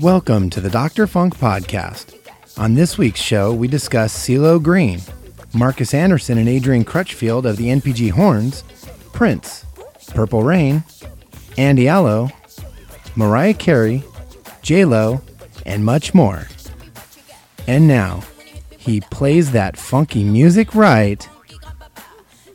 [0.00, 1.06] Welcome to the Dr.
[1.06, 2.14] Funk Podcast.
[2.58, 5.00] On this week's show, we discuss CeeLo Green,
[5.54, 8.62] Marcus Anderson and Adrian Crutchfield of the NPG Horns,
[9.14, 9.64] Prince,
[10.08, 10.84] Purple Rain,
[11.56, 12.28] Andy Allo,
[13.14, 14.04] Mariah Carey,
[14.60, 15.22] J-Lo,
[15.64, 16.46] and much more.
[17.66, 18.22] And now,
[18.76, 21.26] he plays that funky music right,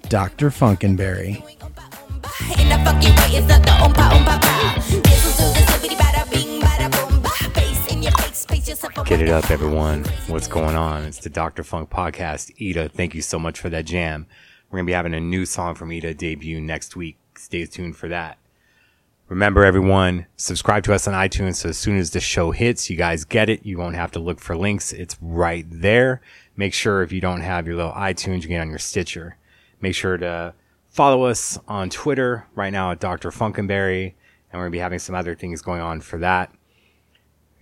[0.09, 0.51] Dr.
[0.51, 1.43] Funkenberry.
[8.71, 10.05] Get it up, everyone.
[10.27, 11.03] What's going on?
[11.03, 11.61] It's the Dr.
[11.61, 12.53] Funk Podcast.
[12.61, 14.27] Ida, thank you so much for that jam.
[14.69, 17.17] We're going to be having a new song from Ida debut next week.
[17.35, 18.37] Stay tuned for that.
[19.27, 22.95] Remember, everyone, subscribe to us on iTunes so as soon as the show hits, you
[22.95, 23.65] guys get it.
[23.65, 24.93] You won't have to look for links.
[24.93, 26.21] It's right there.
[26.55, 29.35] Make sure if you don't have your little iTunes, you get on your Stitcher.
[29.81, 30.53] Make sure to
[30.87, 33.31] follow us on Twitter right now at Dr.
[33.31, 34.13] Funkenberry.
[34.49, 36.53] And we're going to be having some other things going on for that.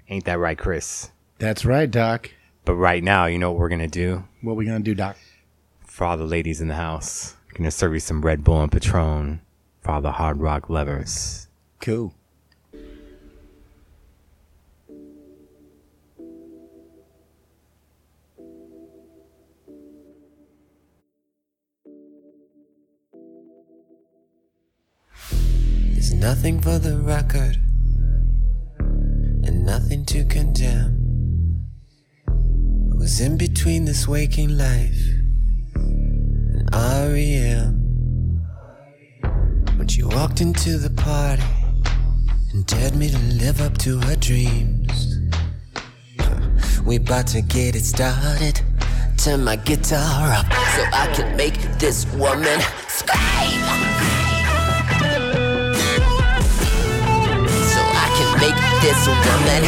[0.09, 1.11] Ain't that right, Chris?
[1.37, 2.31] That's right, Doc.
[2.65, 5.15] But right now, you know what we're gonna do What we gonna do, Doc?
[5.85, 7.35] for all the ladies in the house.
[7.53, 9.41] Gonna serve you some Red Bull and Patron
[9.81, 11.47] for all the hard rock lovers.
[11.81, 12.13] Cool.
[25.91, 27.59] There's nothing for the record
[29.43, 31.65] and nothing to condemn.
[32.27, 35.01] I was in between this waking life
[35.75, 37.79] and REM
[39.77, 41.43] when she walked into the party
[42.51, 45.17] and dared me to live up to her dreams.
[46.85, 48.61] We about to get it started.
[49.17, 53.98] Turn my guitar up so I can make this woman scream.
[58.81, 59.63] This woman.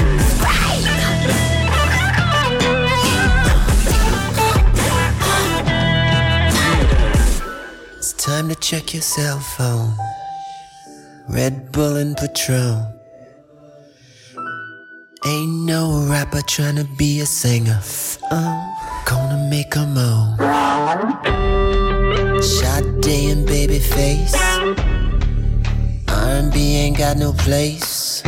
[7.97, 9.93] It's time to check your cell phone.
[11.27, 12.85] Red Bull and Patron.
[15.25, 17.79] Ain't no rapper trying to be a singer.
[18.31, 18.73] I'm
[19.05, 20.37] gonna make a moan.
[22.41, 24.35] Sade and Babyface.
[26.07, 28.23] R&B ain't got no place.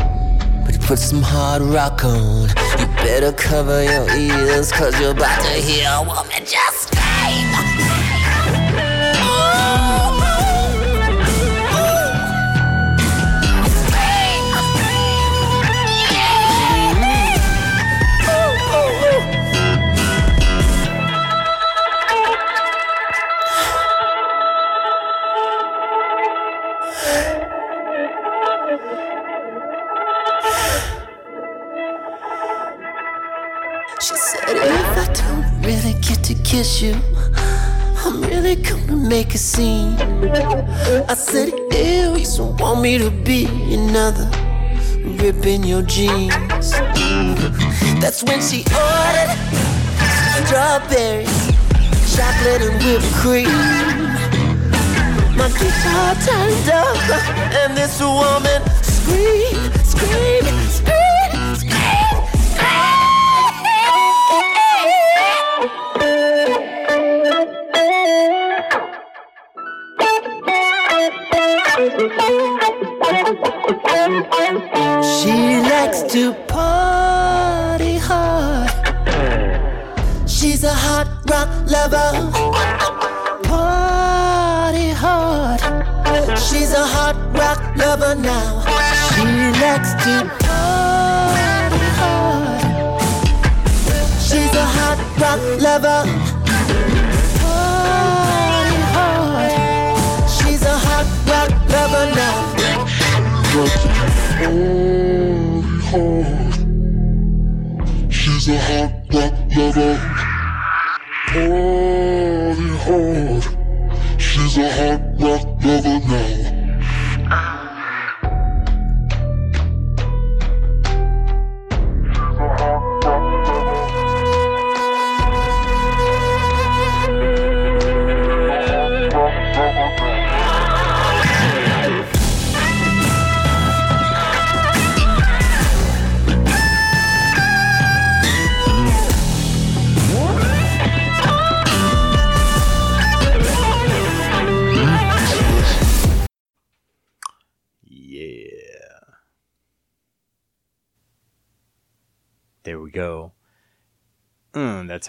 [0.86, 2.50] Put some hard rock on.
[2.78, 6.94] You better cover your ears, cause you're about to hear a woman just
[36.54, 36.94] kiss you,
[38.06, 39.96] I'm really gonna make a scene.
[41.10, 44.30] I said, ew, you don't want me to be another
[45.18, 46.70] rip in your jeans.
[48.02, 49.34] That's when she ordered
[50.46, 51.38] strawberries,
[52.16, 53.50] chocolate and whipped cream.
[55.36, 56.98] My guitar turned up,
[57.62, 61.03] and this woman screamed, screamed, screamed,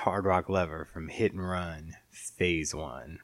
[0.05, 3.21] Hard Rock Lover from Hit and Run, Phase One.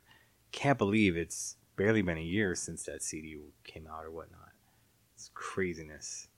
[0.50, 4.53] Can't believe it's barely been a year since that CD came out or whatnot.
[5.15, 6.29] It's craziness.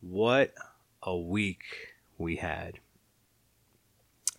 [0.00, 0.52] What
[1.00, 1.62] a week
[2.18, 2.80] we had.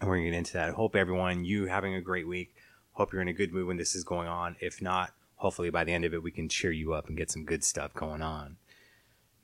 [0.02, 0.74] And we're gonna get into that.
[0.74, 2.54] Hope everyone, you having a great week.
[2.92, 4.58] Hope you're in a good mood when this is going on.
[4.60, 7.32] If not, hopefully by the end of it we can cheer you up and get
[7.32, 8.58] some good stuff going on.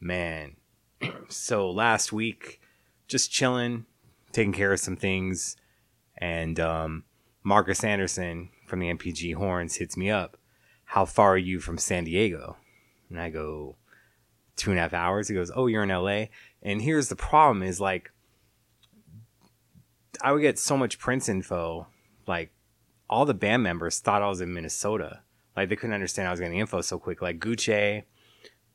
[0.02, 0.58] Man.
[1.30, 2.60] so last week,
[3.08, 3.86] just chilling,
[4.34, 5.56] taking care of some things,
[6.18, 7.06] and um,
[7.44, 10.38] Marcus Anderson from the NPG Horns hits me up.
[10.86, 12.58] How far are you from San Diego?
[13.10, 13.78] And I go,
[14.56, 15.28] two and a half hours.
[15.28, 16.26] He goes, Oh, you're in LA.
[16.62, 18.12] And here's the problem is like,
[20.22, 21.88] I would get so much Prince info.
[22.28, 22.52] Like,
[23.10, 25.22] all the band members thought I was in Minnesota.
[25.56, 27.22] Like, they couldn't understand I was getting info so quick.
[27.22, 28.04] Like, Gucci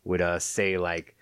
[0.05, 1.16] would uh, say, like,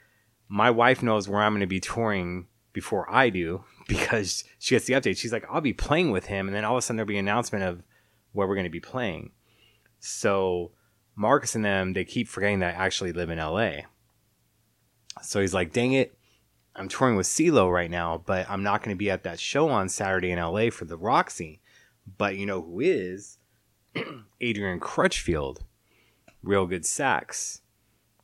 [0.48, 4.86] my wife knows where I'm going to be touring before I do because she gets
[4.86, 5.16] the update.
[5.16, 6.46] She's like, I'll be playing with him.
[6.48, 7.82] And then all of a sudden there'll be an announcement of
[8.32, 9.30] where we're going to be playing.
[10.00, 10.72] So
[11.14, 13.82] Marcus and them, they keep forgetting that I actually live in LA.
[15.22, 16.18] So he's like, dang it,
[16.74, 19.68] I'm touring with CeeLo right now, but I'm not going to be at that show
[19.70, 21.60] on Saturday in LA for the Roxy.
[22.18, 23.38] But you know who is?
[24.40, 25.64] Adrian Crutchfield,
[26.42, 27.62] real good sax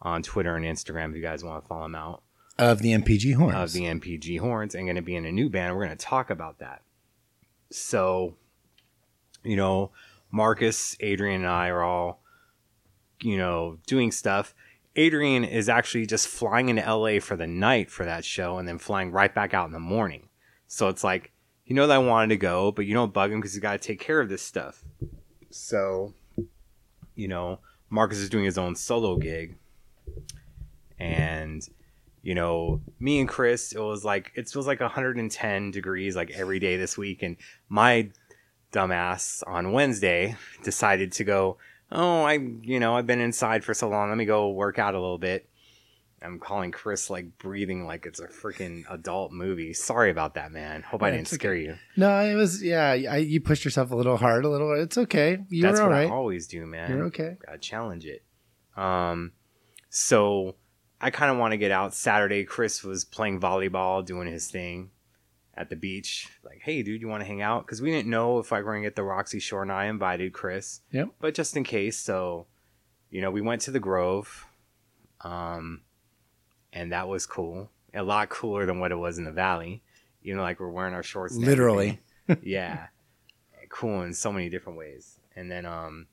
[0.02, 2.22] on Twitter and Instagram if you guys want to follow him out
[2.62, 3.56] Of the NPG horns.
[3.56, 5.74] of the NPG horns and going to be in a new band.
[5.74, 6.82] We're going to talk about that.
[7.72, 8.36] So,
[9.42, 9.90] you know,
[10.30, 12.22] Marcus, Adrian, and I are all,
[13.20, 14.54] you know, doing stuff.
[14.94, 18.78] Adrian is actually just flying into LA for the night for that show and then
[18.78, 20.28] flying right back out in the morning.
[20.68, 21.32] So it's like,
[21.66, 23.72] you know that I wanted to go, but you don't bug him because he's got
[23.72, 24.84] to take care of this stuff.
[25.50, 26.14] So,
[27.16, 27.58] you know,
[27.90, 29.56] Marcus is doing his own solo gig.
[30.96, 31.68] And
[32.22, 36.60] you know, me and Chris, it was like it was like 110 degrees like every
[36.60, 37.36] day this week, and
[37.68, 38.10] my
[38.72, 41.58] dumbass on Wednesday decided to go.
[41.90, 44.08] Oh, I you know I've been inside for so long.
[44.08, 45.48] Let me go work out a little bit.
[46.22, 49.72] I'm calling Chris like breathing like it's a freaking adult movie.
[49.74, 50.82] Sorry about that, man.
[50.82, 51.34] Hope I didn't okay.
[51.34, 51.76] scare you.
[51.96, 52.90] no, it was yeah.
[52.90, 54.72] I, you pushed yourself a little hard, a little.
[54.80, 55.38] It's okay.
[55.48, 56.08] You That's were all what right.
[56.08, 56.90] I always do, man.
[56.90, 57.36] You're okay.
[57.44, 58.22] Gotta challenge it.
[58.76, 59.32] Um,
[59.90, 60.54] so
[61.02, 61.94] I kind of want to get out.
[61.94, 64.90] Saturday, Chris was playing volleyball, doing his thing
[65.54, 66.28] at the beach.
[66.44, 67.66] Like, hey, dude, you want to hang out?
[67.66, 69.86] Because we didn't know if I were going to get the Roxy Shore, and I
[69.86, 70.80] invited Chris.
[70.92, 71.08] Yep.
[71.18, 72.46] But just in case, so
[73.10, 74.46] you know, we went to the Grove,
[75.20, 75.82] um,
[76.72, 77.70] and that was cool.
[77.94, 79.82] A lot cooler than what it was in the Valley.
[80.22, 81.36] You know, like we're wearing our shorts.
[81.36, 82.00] Literally.
[82.42, 82.86] yeah,
[83.68, 85.18] cool in so many different ways.
[85.36, 86.06] And then, um,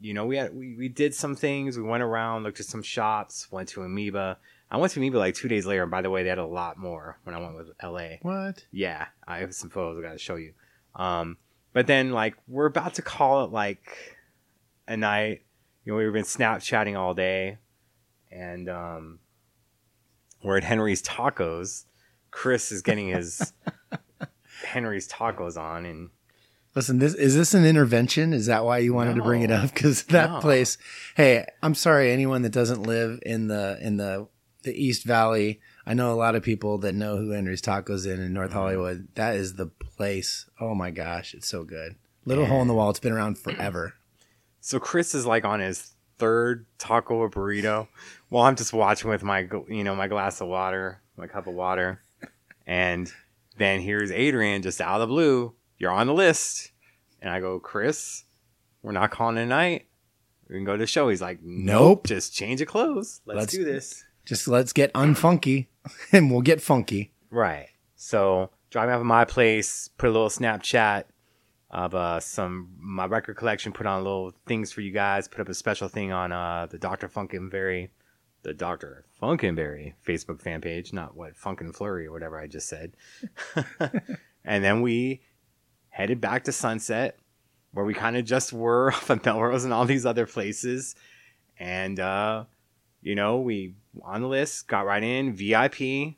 [0.00, 1.76] you know, we had we, we did some things.
[1.76, 4.38] We went around, looked at some shops, went to Amoeba.
[4.70, 6.46] I went to Amoeba like two days later, and by the way, they had a
[6.46, 8.16] lot more when I went with LA.
[8.22, 8.64] What?
[8.72, 10.54] Yeah, I have some photos I got to show you.
[10.94, 11.36] Um,
[11.72, 14.16] but then like we're about to call it like
[14.88, 15.42] a night.
[15.84, 17.58] You know, we've been Snapchatting all day,
[18.30, 19.18] and um,
[20.42, 21.84] we're at Henry's Tacos.
[22.30, 23.52] Chris is getting his
[24.64, 26.10] Henry's Tacos on, and
[26.74, 28.32] Listen, this is this an intervention?
[28.32, 29.72] Is that why you wanted to bring it up?
[29.74, 30.40] Because that No.
[30.40, 30.78] place.
[31.16, 34.28] Hey, I'm sorry, anyone that doesn't live in the in the
[34.62, 35.60] the East Valley.
[35.86, 38.34] I know a lot of people that know who Henry's Tacos in in Mm-hmm.
[38.34, 39.08] North Hollywood.
[39.14, 40.48] That is the place.
[40.60, 41.96] Oh my gosh, it's so good.
[42.24, 42.90] Little hole in the wall.
[42.90, 43.94] It's been around forever.
[44.60, 47.88] So Chris is like on his third taco or burrito.
[48.28, 51.54] Well, I'm just watching with my, you know, my glass of water, my cup of
[51.54, 52.02] water,
[52.66, 53.10] and
[53.56, 55.54] then here's Adrian just out of the blue.
[55.80, 56.70] You're on the list,
[57.20, 58.22] and I go, Chris,
[58.82, 59.86] we're not calling it a night.
[60.48, 61.08] We can go to the show.
[61.08, 62.06] He's like, nope, Nope.
[62.06, 63.20] just change of clothes.
[63.24, 64.04] Let's, Let's- do this.
[64.26, 65.66] Just let's get unfunky,
[66.12, 67.12] and we'll get funky.
[67.30, 67.68] Right.
[67.96, 71.04] So driving up at my place, put a little Snapchat
[71.70, 75.48] of uh, some my record collection, put on little things for you guys, put up
[75.48, 77.08] a special thing on uh, the Dr.
[77.08, 77.88] Funkenberry,
[78.42, 79.06] the Dr.
[79.20, 82.92] Funkenberry Facebook fan page, not what Funkin' Flurry or whatever I just said.
[84.44, 85.22] and then we
[86.00, 87.18] headed back to Sunset,
[87.72, 90.94] where we kind of just were off of Melrose and all these other places.
[91.58, 92.44] And uh,
[93.02, 96.16] you know, we on the list, got right in, VIP.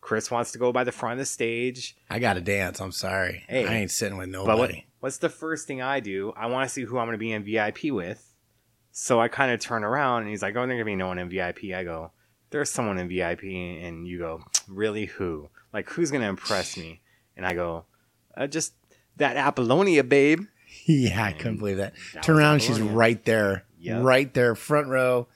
[0.00, 1.94] Chris wants to go by the front of the stage.
[2.08, 2.80] I got to dance.
[2.80, 3.44] I'm sorry.
[3.48, 3.66] Hey.
[3.66, 4.86] I ain't sitting with But what, nobody.
[5.00, 6.32] what's the first thing I do?
[6.36, 8.34] I want to see who I'm going to be in VIP with.
[8.92, 11.08] So I kind of turn around and he's like, Oh, there's going to be no
[11.08, 11.64] one in VIP.
[11.74, 12.12] I go,
[12.48, 13.42] There's someone in VIP.
[13.44, 15.04] And you go, Really?
[15.04, 15.50] Who?
[15.72, 17.02] Like, who's going to impress me?
[17.36, 17.84] And I go,
[18.36, 18.72] uh, Just
[19.20, 20.44] that Apollonia, babe.
[20.86, 21.94] yeah, I couldn't believe that.
[22.14, 24.02] that Turn around, she's right there, Yep.
[24.02, 25.28] right there, front row,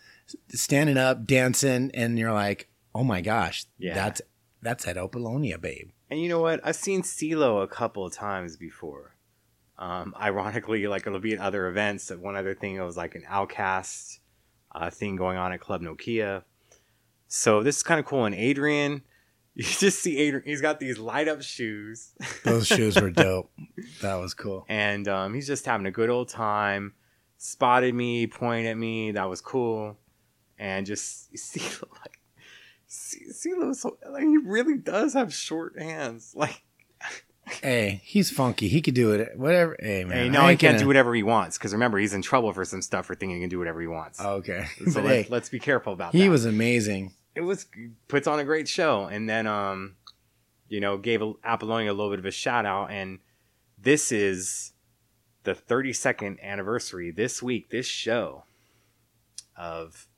[0.51, 3.95] standing up, dancing, and you're like, "Oh my gosh, Yeah.
[3.95, 4.21] that's
[4.61, 6.61] that's that Apollonia babe." And you know what?
[6.65, 9.15] I've seen CeeLo a couple of times before.
[9.79, 12.11] Um, ironically, like it'll be at other events.
[12.11, 14.19] One other thing, it was like an OutKast
[14.75, 16.45] uh, thing going on at Club Nokia.
[17.29, 18.25] So this is kind of cool.
[18.27, 19.03] And Adrian,
[19.57, 20.45] you just see Adrian.
[20.47, 22.13] He's got these light up shoes,
[22.45, 23.51] Those shoes were dope.
[24.03, 24.65] That was cool.
[24.69, 26.95] and um, he's just having a good old time.
[27.39, 29.13] Spotted me, pointed at me.
[29.13, 29.97] That was cool.
[30.59, 31.61] And just see
[32.03, 32.19] like
[32.87, 36.33] see, CeeLo, so like he really does have short hands.
[36.35, 36.63] Like.
[37.63, 38.69] Hey, he's funky.
[38.69, 39.39] He could do it.
[39.39, 39.77] Whatever.
[39.79, 40.17] Hey, man.
[40.17, 42.65] Hey, no, he can't gonna- do whatever he wants because remember he's in trouble for
[42.65, 44.19] some stuff for thinking he can do whatever he wants.
[44.19, 44.65] Okay.
[44.79, 46.19] so but let, hey, let's be careful about that.
[46.19, 46.31] he that.
[46.31, 47.13] was amazing.
[47.35, 47.67] It was
[48.09, 49.97] puts on a great show, and then um,
[50.69, 53.19] you know, gave Apollonia a little bit of a shout out, and
[53.79, 54.73] this is
[55.43, 57.71] the 32nd anniversary this week.
[57.71, 58.45] This show
[59.57, 60.09] of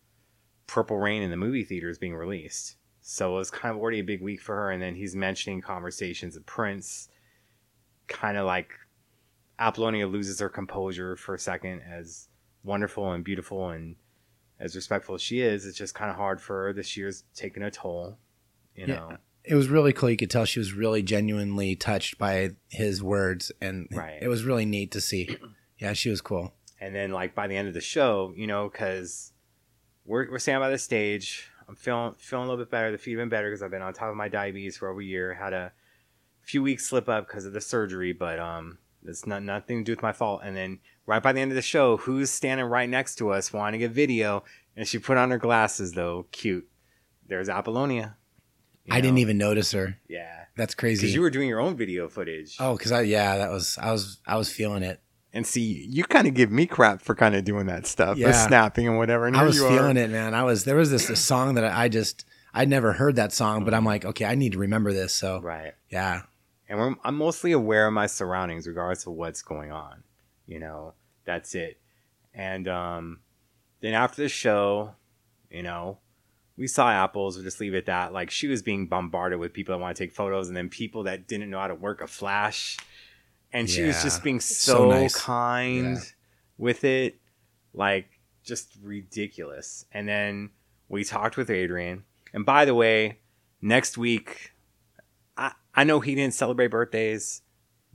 [0.66, 2.76] Purple Rain in the movie theaters being released.
[3.00, 5.60] So it was kind of already a big week for her, and then he's mentioning
[5.60, 7.08] conversations of Prince,
[8.08, 8.72] kind of like
[9.58, 12.28] Apollonia loses her composure for a second, as
[12.64, 13.96] wonderful and beautiful and
[14.58, 15.66] as respectful as she is.
[15.66, 16.72] It's just kind of hard for her.
[16.72, 18.18] This year's taken a toll,
[18.74, 18.94] you Yeah.
[18.94, 19.16] know.
[19.44, 20.10] It was really cool.
[20.10, 24.18] You could tell she was really genuinely touched by his words, and Right.
[24.20, 25.36] it was really neat to see.
[25.78, 26.52] Yeah, she was cool.
[26.80, 29.32] And then like by the end of the show, you know, because
[30.04, 31.48] we're we're standing by the stage.
[31.68, 32.90] I'm feeling feeling a little bit better.
[32.92, 35.00] The feet have been better because I've been on top of my diabetes for over
[35.00, 35.34] a year.
[35.34, 35.72] Had a
[36.40, 39.92] few weeks slip up because of the surgery, but um, it's not nothing to do
[39.92, 40.40] with my fault.
[40.44, 43.52] And then right by the end of the show, who's standing right next to us
[43.52, 44.44] wanting a video?
[44.76, 46.68] And she put on her glasses though, cute.
[47.26, 48.16] There's Apollonia.
[48.84, 49.98] You I didn't even notice her.
[50.08, 51.00] Yeah, That's crazy.
[51.02, 52.56] because you were doing your own video footage.
[52.60, 55.00] oh, because I yeah, that was I was I was feeling it.
[55.32, 58.32] And see, you kind of give me crap for kind of doing that stuff, Yeah.
[58.32, 59.26] snapping and whatever.
[59.26, 60.00] And I was you feeling are.
[60.00, 60.34] it, man.
[60.34, 63.32] I was there was this, this song that I, I just I'd never heard that
[63.32, 65.12] song, but I'm like, okay, I need to remember this.
[65.12, 65.72] So Right.
[65.90, 66.22] yeah,
[66.68, 70.02] And we're, I'm mostly aware of my surroundings, regardless of what's going on.
[70.46, 70.94] You know,
[71.24, 71.80] that's it.
[72.34, 73.20] And um,
[73.80, 74.94] then after the show,
[75.50, 75.98] you know,
[76.56, 77.36] we saw apples.
[77.36, 78.12] We'll just leave it at that.
[78.12, 81.04] Like she was being bombarded with people that want to take photos, and then people
[81.04, 82.76] that didn't know how to work a flash.
[83.52, 85.14] And she was just being So so, nice.
[85.14, 86.00] kind Yeah.
[86.58, 87.20] with it,
[87.72, 88.08] like
[88.42, 89.86] just ridiculous.
[89.92, 90.50] And then
[90.88, 92.04] we talked with Adrian.
[92.32, 93.18] And by the way,
[93.62, 94.52] next week,
[95.76, 97.42] I, know he didn't celebrate birthdays,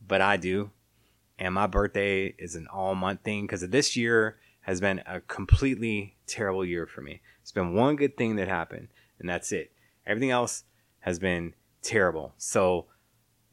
[0.07, 0.71] but I do.
[1.39, 6.15] And my birthday is an all month thing because this year has been a completely
[6.27, 7.21] terrible year for me.
[7.41, 9.71] It's been one good thing that happened, and that's it.
[10.05, 10.63] Everything else
[10.99, 12.33] has been terrible.
[12.37, 12.85] So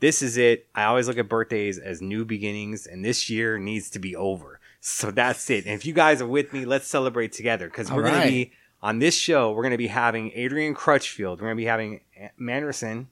[0.00, 0.68] this is it.
[0.74, 4.60] I always look at birthdays as new beginnings, and this year needs to be over.
[4.80, 5.64] So that's it.
[5.64, 8.28] And if you guys are with me, let's celebrate together because we're All going to
[8.28, 9.52] be on this show.
[9.52, 11.40] We're going to be having Adrian Crutchfield.
[11.40, 12.00] We're going to be having
[12.38, 13.08] Manderson,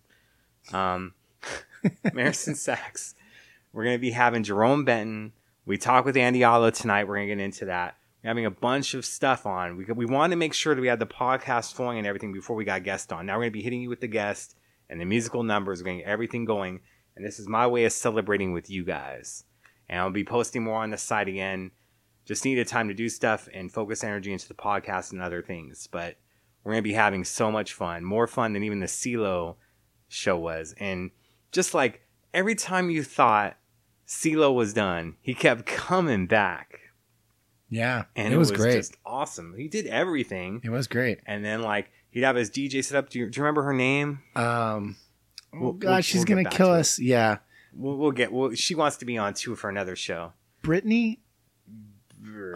[0.73, 1.15] um,
[2.13, 3.15] Manderson Sachs.
[3.73, 5.33] We're going to be having Jerome Benton.
[5.67, 7.05] We talked with Andy Allo tonight.
[7.05, 7.97] We're going to get into that.
[8.23, 9.77] We're having a bunch of stuff on.
[9.77, 12.57] We, we wanted to make sure that we had the podcast flowing and everything before
[12.57, 13.27] we got guests on.
[13.27, 14.57] Now we're going to be hitting you with the guest
[14.89, 15.81] and the musical numbers.
[15.81, 16.81] We're going everything going.
[17.17, 19.45] And this is my way of celebrating with you guys.
[19.89, 21.71] And I'll be posting more on the site again.
[22.25, 25.87] Just needed time to do stuff and focus energy into the podcast and other things.
[25.87, 26.17] But
[26.65, 28.05] we're going to be having so much fun.
[28.05, 29.57] More fun than even the CeeLo
[30.09, 30.75] show was.
[30.79, 31.11] And
[31.53, 32.03] just like
[32.35, 33.57] every time you thought
[34.07, 36.79] CeeLo was done, he kept coming back.
[37.69, 38.75] yeah, And it was, great.
[38.75, 39.55] just awesome.
[39.57, 40.61] He did everything.
[40.65, 41.19] it was great.
[41.27, 43.11] And then like he'd have his DJ set up.
[43.11, 44.21] Do you, do you remember her name?
[44.37, 44.97] Um,
[45.53, 46.81] oh We'll- God, we'll- she's we'll gonna kill it.
[46.81, 46.99] us.
[46.99, 47.39] Yeah,
[47.75, 48.33] We'll, we'll get.
[48.33, 50.33] Well, she wants to be on too for another show.
[50.63, 51.21] Brittany.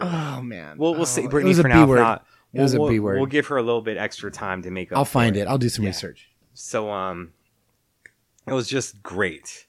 [0.01, 1.85] Oh man, We'll we'll oh, say Brittany for now.
[1.85, 1.99] word.
[1.99, 3.17] Not, It was a we'll, we'll- word.
[3.17, 4.97] We'll give her a little bit extra time to make up.
[4.97, 5.47] I'll find it.
[5.47, 5.89] I'll do some Yeah.
[5.89, 6.29] research.
[6.53, 7.31] So um,
[8.47, 9.65] it was just great,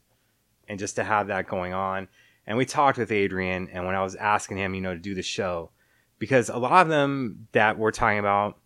[0.69, 2.09] and just to have that going on.
[2.47, 5.15] And we talked with Adrian, and when I was asking him, you know, to do
[5.15, 5.71] the show,
[6.19, 8.59] because a lot of them that we're talking about,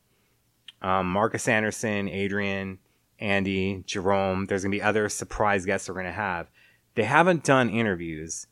[0.83, 2.79] um, Marcus Anderson, Adrian,
[3.19, 4.47] Andy, Jerome.
[4.47, 6.51] There's gonna be other surprise guests we're gonna have.
[6.95, 8.47] They haven't done interviews.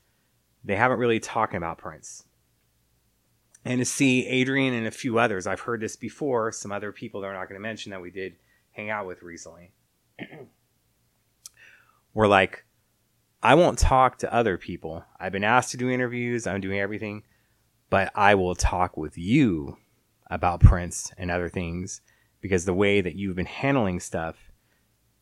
[0.65, 2.25] They haven't really talked about Prince.
[3.65, 6.53] And to see Adrian and a few others, I've heard this before.
[6.53, 8.37] Some other people that we're not going to mention that we did
[8.73, 9.73] hang out with recently.
[12.15, 12.65] were like,
[13.43, 15.05] I won't talk to other people.
[15.21, 16.47] I've been asked to do interviews.
[16.47, 17.25] I'm doing everything,
[17.91, 19.77] but I will talk with you
[20.31, 22.01] about Prince and other things
[22.41, 24.37] because the way that you've been handling stuff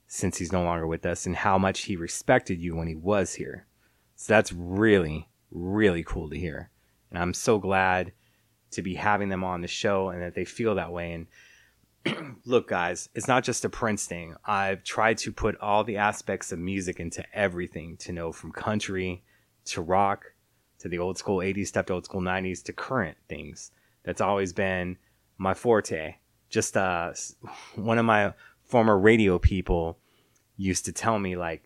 [0.07, 3.35] since he's no longer with us and how much he respected you when he was
[3.35, 3.67] here.
[4.15, 6.71] So that's really, really cool to hear.
[7.11, 8.13] And I'm so glad
[8.73, 11.13] to be having them on the show and that they feel that way.
[11.13, 11.27] And
[12.45, 14.35] look, guys, it's not just a Prince thing.
[14.45, 19.23] I've tried to put all the aspects of music into everything to know from country
[19.67, 20.33] to rock
[20.81, 23.71] to the old school 80s stuff to old school 90s to current things.
[24.05, 24.99] That's always been
[25.39, 26.17] my forte.
[26.49, 27.13] Just uh,
[27.77, 29.99] one of my former radio people
[30.57, 31.63] used to tell me, like,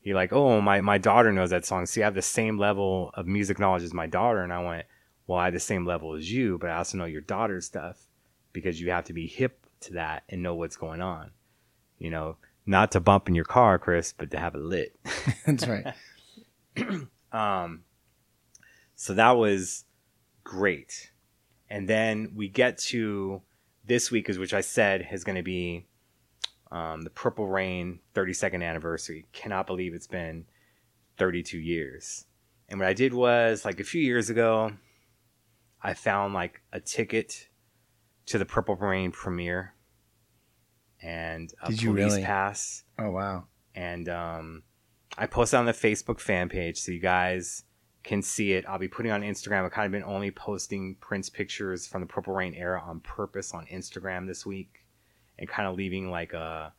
[0.00, 1.86] he like, oh, my, my daughter knows that song.
[1.86, 4.42] See, I have the same level of music knowledge as my daughter.
[4.42, 4.86] And I went,
[5.26, 8.08] well, I have the same level as you, but I also know your daughter's stuff
[8.52, 11.30] because you have to be hip to that and know what's going on.
[11.98, 12.36] You know,
[12.66, 14.96] not to bump in your car, Chris, but to have it lit.
[15.46, 15.94] That's right.
[17.32, 17.84] Um,
[18.94, 19.84] so that was
[20.44, 21.12] great.
[21.70, 23.40] And then we get to
[23.84, 25.86] this week, is which I said is going to be
[26.70, 29.26] um, the Purple Rain 32nd anniversary.
[29.32, 30.44] Cannot believe it's been
[31.18, 32.26] 32 years.
[32.68, 34.72] And what I did was, like a few years ago,
[35.82, 37.48] I found like a ticket
[38.26, 39.74] to the Purple Rain premiere
[41.02, 42.22] and a Did you police really?
[42.24, 43.44] pass Oh wow.
[43.74, 44.62] and um,
[45.18, 47.64] I posted on the Facebook fan page so you guys
[48.04, 48.64] can see it.
[48.68, 49.64] I'll be putting on Instagram.
[49.64, 53.52] I've kind of been only posting Prince pictures from the Purple Rain era on purpose
[53.54, 54.84] on Instagram this week,
[55.38, 56.70] and kind of leaving like uh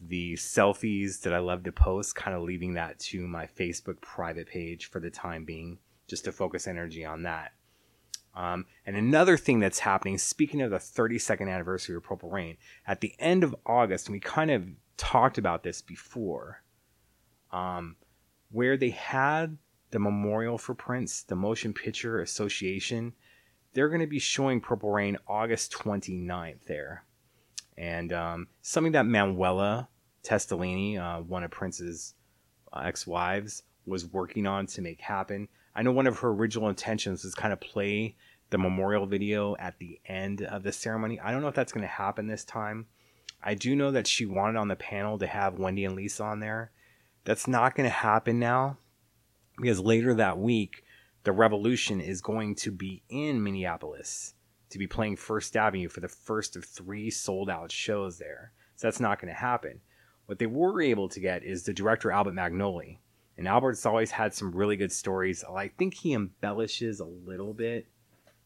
[0.00, 4.46] the selfies that I love to post, kind of leaving that to my Facebook private
[4.48, 5.78] page for the time being,
[6.08, 7.52] just to focus energy on that.
[8.34, 12.56] Um, and another thing that's happening, speaking of the 32nd anniversary of Purple Rain,
[12.86, 16.62] at the end of August, and we kind of talked about this before,
[17.50, 17.96] um,
[18.50, 19.58] where they had
[19.90, 23.12] the memorial for Prince, the Motion Picture Association,
[23.72, 27.04] they're going to be showing Purple Rain August 29th there.
[27.76, 29.88] And um, something that Manuela
[30.22, 32.14] Testolini, uh, one of Prince's
[32.72, 35.48] uh, ex-wives, was working on to make happen.
[35.74, 38.16] I know one of her original intentions was kind of play
[38.50, 41.20] the memorial video at the end of the ceremony.
[41.20, 42.86] I don't know if that's going to happen this time.
[43.42, 46.40] I do know that she wanted on the panel to have Wendy and Lisa on
[46.40, 46.72] there.
[47.24, 48.78] That's not going to happen now
[49.56, 50.84] because later that week,
[51.24, 54.34] the Revolution is going to be in Minneapolis
[54.70, 58.52] to be playing First Avenue for the first of three sold out shows there.
[58.76, 59.80] So that's not going to happen.
[60.26, 62.98] What they were able to get is the director Albert Magnoli.
[63.38, 65.44] And Albert's always had some really good stories.
[65.44, 67.86] I think he embellishes a little bit,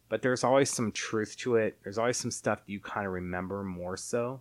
[0.09, 1.79] but there's always some truth to it.
[1.83, 4.41] There's always some stuff you kind of remember more so.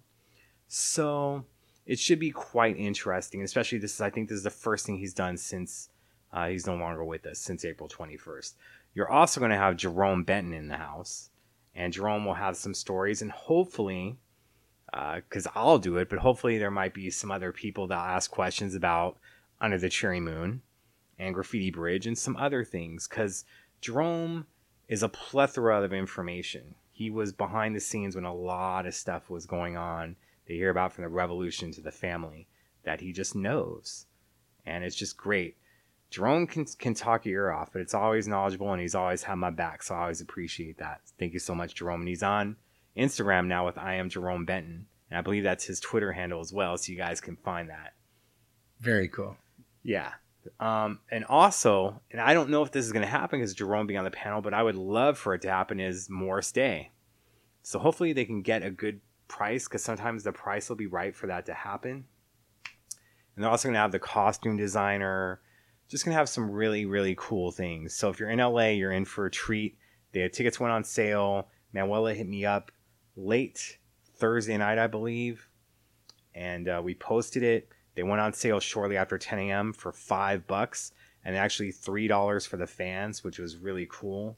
[0.68, 1.46] So
[1.86, 4.98] it should be quite interesting, especially this is I think this is the first thing
[4.98, 5.90] he's done since
[6.32, 8.54] uh, he's no longer with us since April 21st.
[8.96, 11.30] You're also going to have Jerome Benton in the house,
[11.76, 14.18] and Jerome will have some stories, and hopefully,
[14.92, 18.76] because I'll do it, but hopefully there might be some other people that ask questions
[18.76, 19.18] about
[19.64, 20.62] Under the Cherry Moon
[21.18, 23.46] and Graffiti Bridge and some other things, because
[23.80, 24.46] Jerome
[24.90, 26.76] is a plethora of information.
[26.92, 30.18] He was behind the scenes when a lot of stuff was going on.
[30.48, 32.50] They hear about from the revolution to the family
[32.84, 34.06] that he just knows,
[34.66, 35.56] and it's just great.
[36.10, 39.36] Jerome can can talk your ear off, but it's always knowledgeable and he's always had
[39.36, 41.00] my back, so I always appreciate that.
[41.18, 42.02] Thank you so much, Jerome.
[42.02, 42.58] And he's on
[42.98, 46.52] Instagram now with I am Jerome Benton, and I believe that's his Twitter handle as
[46.52, 47.94] well, so you guys can find that.
[48.80, 49.38] Very cool.
[49.84, 50.12] Yeah.
[50.60, 53.88] Um, and also, and I don't know if this is going to happen because Jerome
[53.88, 56.92] being on the panel, but I would love for it to happen is Morris Day.
[57.62, 61.16] So hopefully they can get a good price because sometimes the price will be right
[61.16, 62.06] for that to happen.
[63.36, 65.42] And they're also going to have the costume designer,
[65.90, 67.96] just going to have some really, really cool things.
[67.96, 69.78] So if you're in LA, you're in for a treat.
[70.12, 71.48] The tickets went on sale.
[71.74, 72.72] Manuela hit me up
[73.16, 73.78] late
[74.18, 75.50] Thursday night, I believe,
[76.36, 77.70] and uh, we posted it.
[77.96, 79.74] They went on sale shortly after 10 a.m.
[79.74, 80.92] for five bucks,
[81.24, 84.38] and actually three dollars for the fans, which was really cool.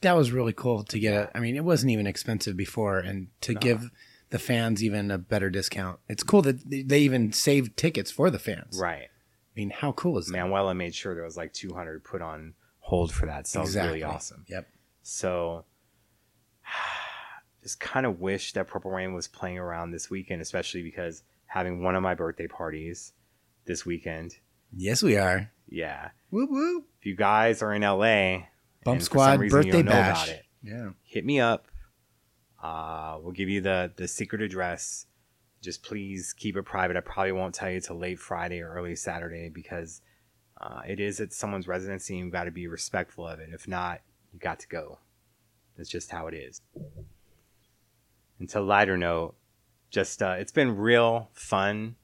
[0.00, 1.30] That was really cool to get it.
[1.34, 3.90] I mean, it wasn't even expensive before, and to give
[4.30, 6.00] the fans even a better discount.
[6.08, 8.78] It's cool that they even saved tickets for the fans.
[8.80, 9.04] Right.
[9.04, 10.32] I mean, how cool is that?
[10.32, 14.02] Manuela made sure there was like 200 put on hold for that, so was really
[14.02, 14.44] awesome.
[14.48, 14.68] Yep.
[15.02, 15.64] So,
[17.62, 21.22] just kind of wish that Purple Rain was playing around this weekend, especially because
[21.54, 23.12] having one of my birthday parties
[23.64, 24.34] this weekend.
[24.76, 25.52] Yes, we are.
[25.68, 26.86] Yeah, Whoop whoop.
[26.98, 28.46] if you guys are in LA,
[28.84, 30.24] Bump Squad reason you birthday bash.
[30.26, 30.90] about it, Yeah.
[31.04, 31.68] hit me up.
[32.60, 35.06] Uh, we'll give you the the secret address.
[35.62, 36.96] Just please keep it private.
[36.96, 40.02] I probably won't tell you till late Friday or early Saturday because
[40.60, 43.50] uh, it is at someone's residency and you've got to be respectful of it.
[43.52, 44.00] If not,
[44.32, 44.98] you got to go.
[45.76, 46.60] That's just how it is.
[48.38, 49.36] And to lighter note,
[49.94, 51.94] just uh, it's been real fun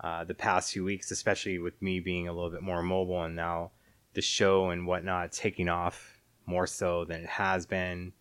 [0.00, 3.36] uh, the past few weeks, especially with me being a little bit more mobile and
[3.36, 3.70] now
[4.14, 8.12] the show and whatnot taking off more so than it has been.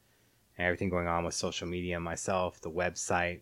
[0.58, 3.42] and everything going on with social media, myself, the website,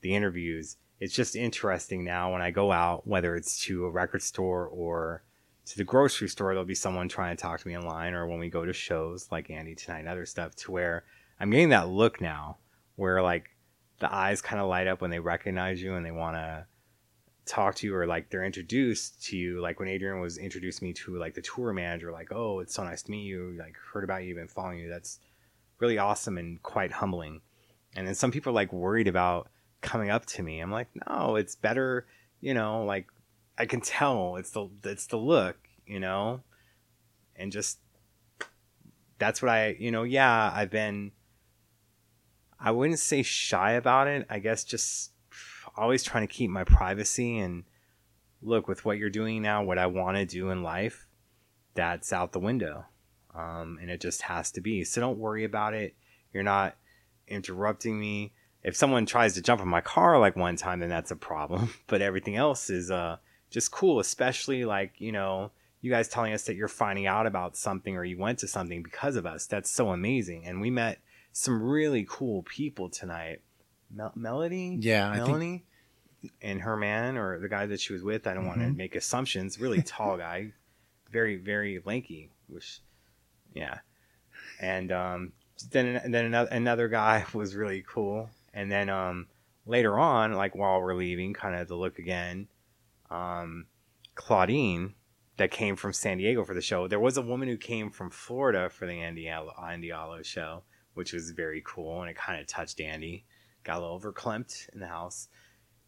[0.00, 0.78] the interviews.
[0.98, 5.22] It's just interesting now when I go out, whether it's to a record store or
[5.66, 8.38] to the grocery store, there'll be someone trying to talk to me online, or when
[8.38, 11.04] we go to shows like Andy tonight and other stuff, to where
[11.38, 12.56] I'm getting that look now
[12.94, 13.55] where like
[13.98, 16.66] the eyes kind of light up when they recognize you and they want to
[17.46, 19.60] talk to you or like they're introduced to you.
[19.60, 22.84] Like when adrian was introduced me to like the tour manager like oh it's so
[22.84, 23.54] nice to meet you.
[23.58, 24.88] Like heard about you been following you.
[24.88, 25.20] That's
[25.78, 27.40] really awesome and quite humbling.
[27.94, 29.48] And then some people are like worried about
[29.80, 30.60] coming up to me.
[30.60, 32.06] I'm like no it's better
[32.40, 33.06] you know like
[33.56, 34.36] i can tell.
[34.36, 35.56] It's the it's the look
[35.86, 36.40] you know?
[37.36, 37.78] And just
[39.18, 41.10] that's what i you know yeah i've been
[42.60, 44.26] i wouldn't say shy about it.
[44.30, 45.12] I guess just
[45.76, 47.64] always trying to keep my privacy and
[48.42, 51.06] look with what you're doing now what i want to do in life
[51.76, 52.86] that's out the window.
[53.34, 54.82] Um, and it just has to be.
[54.82, 55.94] So don't worry about it.
[56.32, 56.74] You're not
[57.28, 58.32] interrupting me.
[58.64, 61.72] If someone tries to jump in my car like one time then that's a problem.
[61.86, 66.42] But everything else is uh just cool especially like you know you guys telling us
[66.44, 69.46] that you're finding out about something or you went to something because of us.
[69.46, 70.44] That's so amazing.
[70.44, 70.98] And we met
[71.36, 73.42] some really cool people tonight.
[73.90, 74.78] Mel- melody?
[74.80, 75.64] Yeah, I think- melanie?
[76.40, 78.96] And her man or the guy that she was with i don't want to make
[78.96, 80.52] assumptions really tall guy.
[81.12, 82.80] Very very lanky which
[83.54, 83.80] yeah.
[84.60, 85.32] And um
[85.70, 88.30] then and then another another guy was really cool.
[88.54, 89.26] And then um
[89.66, 92.48] later on like while we're leaving kind of the look again
[93.10, 93.66] um
[94.14, 94.94] claudine
[95.36, 96.88] that came from san diego for the show.
[96.88, 100.62] There was a woman who came from florida for the andy Al- andy Allo show
[100.96, 103.24] which was very cool and it kind of touched andy
[103.64, 105.28] got a little verklempt in the house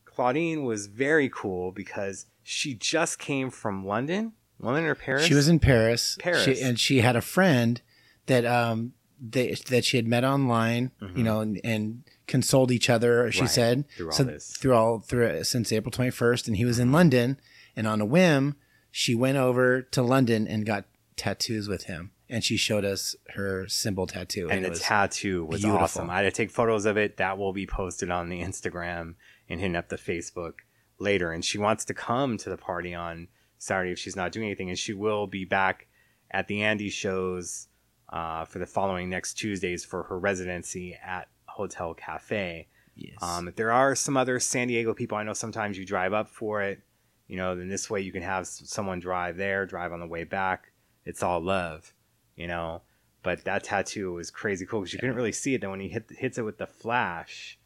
[0.05, 5.49] claudine was very cool because she just came from london london or paris She was
[5.49, 6.17] in Paris.
[6.21, 6.45] Paris.
[6.45, 7.81] She, and she had a friend
[8.27, 13.33] that um they, that she had met online, you know, and, and consoled each other.
[13.33, 13.45] She Mm-hmm.
[13.47, 14.57] Right, said through all so this.
[14.57, 17.41] through all through since April twenty first, and he was in London.
[17.75, 18.55] And on a whim,
[18.93, 20.85] she went over to London and got
[21.17, 24.49] tattoos with him, and she showed us her symbol tattoo.
[24.51, 25.85] and it the tattoo was beautiful.
[25.85, 26.11] awesome.
[26.11, 27.17] I had to take photos of it.
[27.17, 29.15] That will be posted on the Instagram
[29.49, 30.55] and hitting up the Facebook
[30.99, 31.33] later.
[31.33, 34.69] And she wants to come to the party on Saturday if she's not doing anything,
[34.69, 35.87] and she will be back
[36.31, 37.69] at the Andy shows
[38.11, 42.69] uh, for the following next Tuesdays for her residency at Hotel Cafe.
[42.95, 43.17] Yes.
[43.23, 46.29] Um, if there are some other San Diego people, I know sometimes you drive up
[46.29, 46.81] for it.
[47.27, 50.25] You know, then this way you can have someone drive there, drive on the way
[50.25, 50.73] back.
[51.05, 51.93] It's all love,
[52.39, 52.81] you know.
[53.23, 55.61] But that tattoo was crazy cool because you couldn't really see it.
[55.61, 57.59] Then when he hit, hits it with the flash,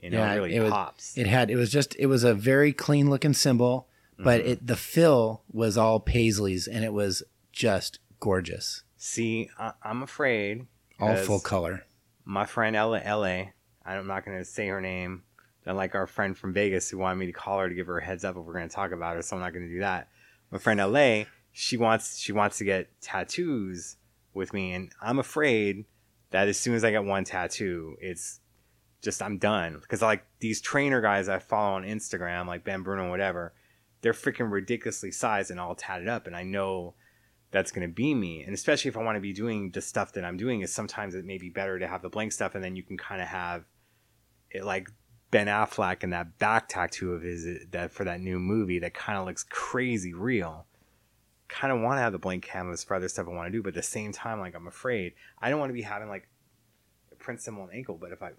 [0.00, 1.16] you know, Yeah, it really it was- pops.
[1.16, 3.88] It had it was just it was a very clean looking symbol,
[4.18, 4.50] but Mm-hmm.
[4.50, 10.66] it the fill was all paisleys and it was just gorgeous, see, I, I'm afraid.
[11.00, 11.84] all full color.
[12.24, 13.46] My friend Ella, LA,
[13.84, 15.22] I'm not going to say her name.
[15.66, 18.04] Unlike our friend from Vegas who wanted me to call her to give her a
[18.04, 19.80] heads up if we're going to talk about her, so I'm not going to do
[19.80, 20.08] that.
[20.50, 23.96] My friend LA, she wants she wants to get tattoos
[24.34, 25.84] with me, and I'm afraid
[26.30, 28.40] that as soon as I get one tattoo, it's
[29.02, 33.10] just I'm done because like these trainer guys I follow on Instagram, like Ben Bruno,
[33.10, 33.52] whatever,
[34.00, 36.94] they're freaking ridiculously sized and all tatted up, and I know
[37.50, 38.42] that's going to be me.
[38.42, 41.14] And especially if I want to be doing the stuff that I'm doing, is sometimes
[41.14, 43.28] it may be better to have the blank stuff, and then you can kind of
[43.28, 43.64] have
[44.50, 44.88] it like
[45.30, 49.18] Ben Affleck and that back tattoo of his that for that new movie that kind
[49.18, 50.66] of looks crazy real.
[51.54, 53.62] Kind of want to have the blank canvas for other stuff I want to do,
[53.62, 56.28] but at the same time, like I'm afraid I don't want to be having like
[57.12, 57.98] a print symbol on the ankle.
[58.00, 58.30] But if I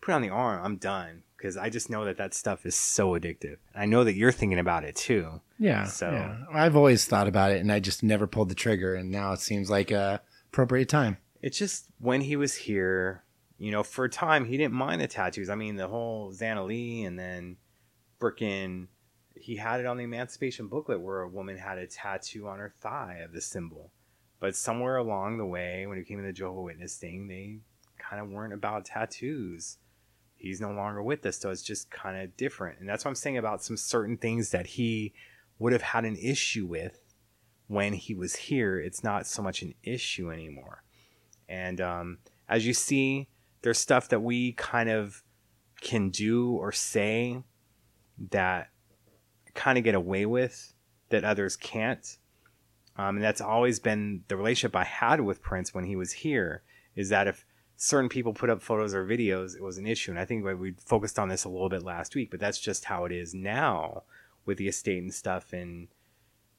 [0.00, 2.74] put it on the arm, I'm done because I just know that that stuff is
[2.74, 3.56] so addictive.
[3.74, 5.42] I know that you're thinking about it too.
[5.58, 5.84] Yeah.
[5.84, 6.38] So- yeah.
[6.52, 9.40] I've always thought about it and I just never pulled the trigger and now it
[9.40, 11.18] seems like a appropriate time.
[11.42, 13.22] it's just when he was here,
[13.58, 15.50] you know, for a time he didn't mind the tattoos.
[15.50, 17.56] I mean, the whole Xana Lee and then
[18.18, 18.88] frickin'
[19.40, 22.72] he had it on the Emancipation booklet where a woman had a tattoo on her
[22.80, 23.90] thigh of the symbol.
[24.38, 27.58] But somewhere along the way, when it came to the Jehovah Witness thing, they
[27.98, 29.78] kind of weren't about tattoos.
[30.36, 32.80] He's no longer with us, so it's just kind of different.
[32.80, 35.12] And that's what I'm saying about some certain things that he
[35.58, 36.98] would have had an issue with
[37.66, 38.80] when he was here.
[38.80, 40.82] It's not so much an issue anymore.
[41.48, 43.28] And um, as you see,
[43.62, 45.22] there's stuff that we kind of
[45.80, 47.42] can do or say
[48.30, 48.68] that
[49.54, 50.74] kind of get away with
[51.10, 52.16] that others can't.
[52.96, 56.62] Um, and that's always been the relationship I had with Prince when he was here.
[56.96, 60.10] Is that if certain people put up photos or videos, it was an issue.
[60.10, 62.84] And I think we focused on this a little bit last week, but that's just
[62.84, 64.02] how it is now
[64.44, 65.52] with the estate and stuff.
[65.52, 65.88] And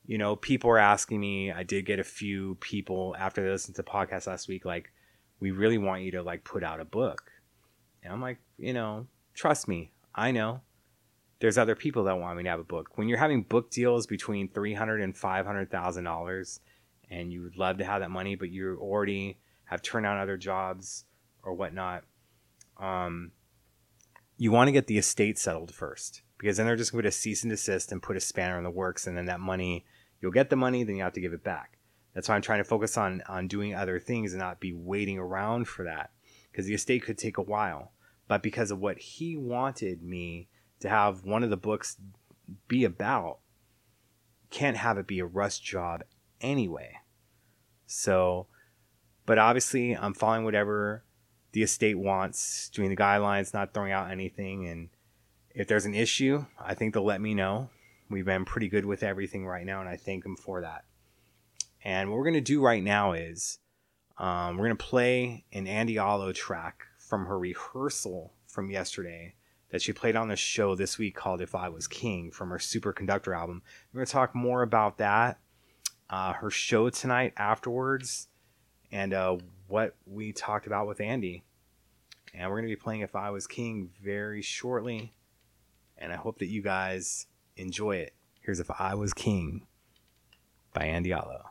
[0.05, 1.51] you know, people are asking me.
[1.51, 4.91] I did get a few people after they listened to the podcast last week, like,
[5.39, 7.31] we really want you to like put out a book.
[8.03, 10.61] And I'm like, you know, trust me, I know.
[11.41, 12.97] There's other people that want me to have a book.
[12.97, 16.61] When you're having book deals between three hundred and five hundred thousand dollars,
[17.09, 20.37] and you would love to have that money, but you already have turned down other
[20.37, 21.05] jobs
[21.43, 22.03] or whatnot,
[22.79, 23.31] um,
[24.37, 27.43] you want to get the estate settled first because then they're just going to cease
[27.43, 29.85] and desist and put a spanner in the works, and then that money,
[30.21, 31.79] you'll get the money, then you have to give it back.
[32.13, 35.17] That's why I'm trying to focus on on doing other things and not be waiting
[35.17, 36.11] around for that
[36.51, 37.93] because the estate could take a while.
[38.27, 40.49] But because of what he wanted me
[40.81, 41.97] to have one of the books
[42.67, 43.39] be about,
[44.49, 46.03] can't have it be a rush job
[46.41, 46.97] anyway.
[47.85, 48.47] So,
[49.25, 51.03] but obviously, I'm following whatever
[51.53, 54.67] the estate wants, doing the guidelines, not throwing out anything.
[54.67, 54.89] And
[55.53, 57.69] if there's an issue, I think they'll let me know.
[58.09, 60.85] We've been pretty good with everything right now, and I thank them for that.
[61.83, 63.59] And what we're going to do right now is
[64.17, 69.35] um, we're going to play an Andy Allo track from her rehearsal from yesterday
[69.71, 72.57] that she played on the show this week called If I Was King from her
[72.57, 73.63] Superconductor album.
[73.91, 75.39] We're going to talk more about that,
[76.09, 78.27] uh, her show tonight afterwards,
[78.91, 81.43] and uh, what we talked about with Andy.
[82.33, 85.13] And we're going to be playing If I Was King very shortly.
[85.97, 88.13] And I hope that you guys enjoy it.
[88.41, 89.67] Here's If I Was King
[90.73, 91.50] by Andy Allo.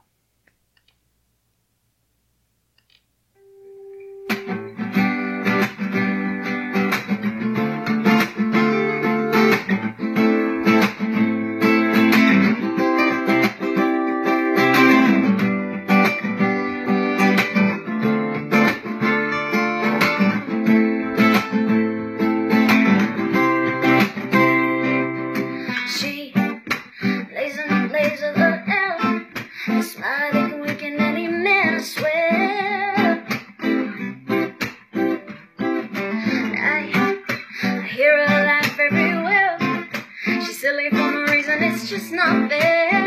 [41.91, 43.00] Just not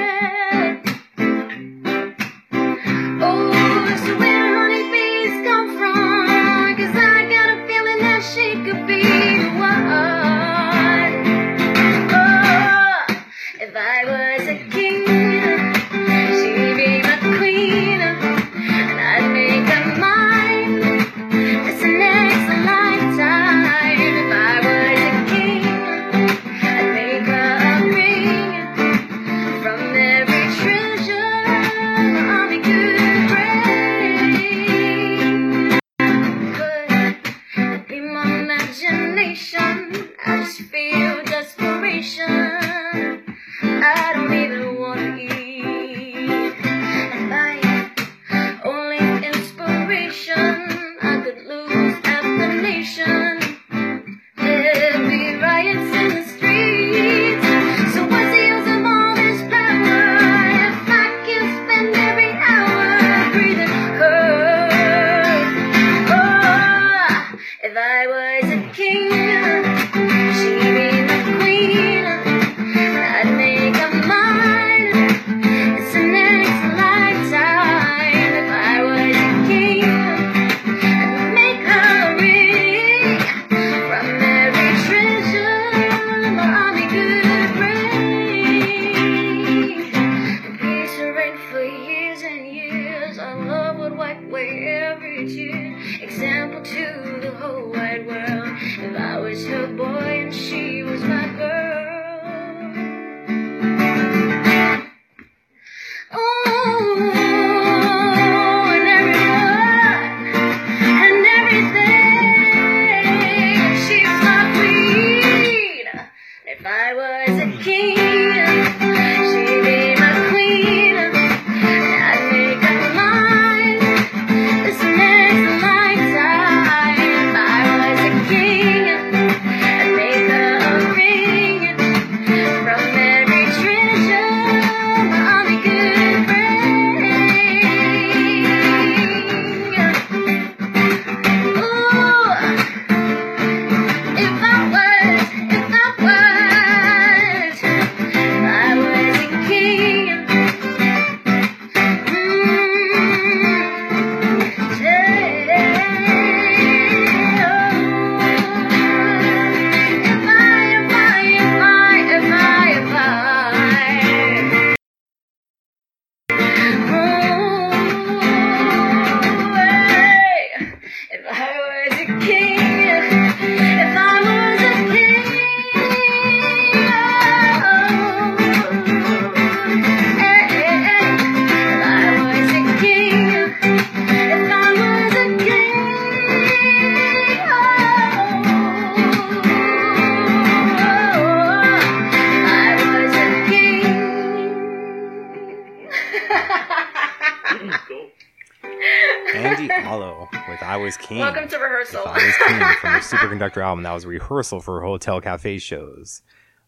[203.54, 203.84] Superconductor album.
[203.84, 206.22] That was a rehearsal for Hotel Cafe shows,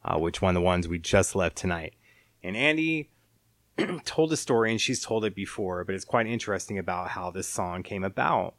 [0.03, 1.93] uh, which one of the ones we just left tonight.
[2.43, 3.09] And Andy
[4.05, 7.47] told a story, and she's told it before, but it's quite interesting about how this
[7.47, 8.55] song came about.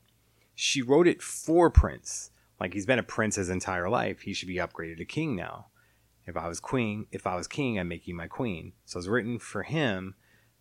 [0.55, 2.31] She wrote it for Prince.
[2.59, 4.23] Like he's been a prince his entire life.
[4.23, 5.67] He should be upgraded to king now.
[6.27, 8.73] If I was queen, if I was king, I'd make you my queen.
[8.87, 10.15] So it's written for him,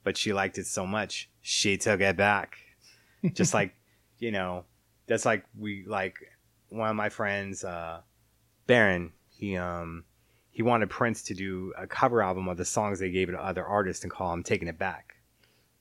[0.04, 2.58] but she liked it so much, she took it back.
[3.34, 3.74] Just like,
[4.20, 4.66] you know,
[5.08, 6.16] that's like we like
[6.76, 8.02] one of my friends, uh,
[8.68, 10.06] Baron, he um
[10.52, 13.66] he wanted Prince to do a cover album of the songs they gave to other
[13.66, 15.16] artists and call them Taking It Back.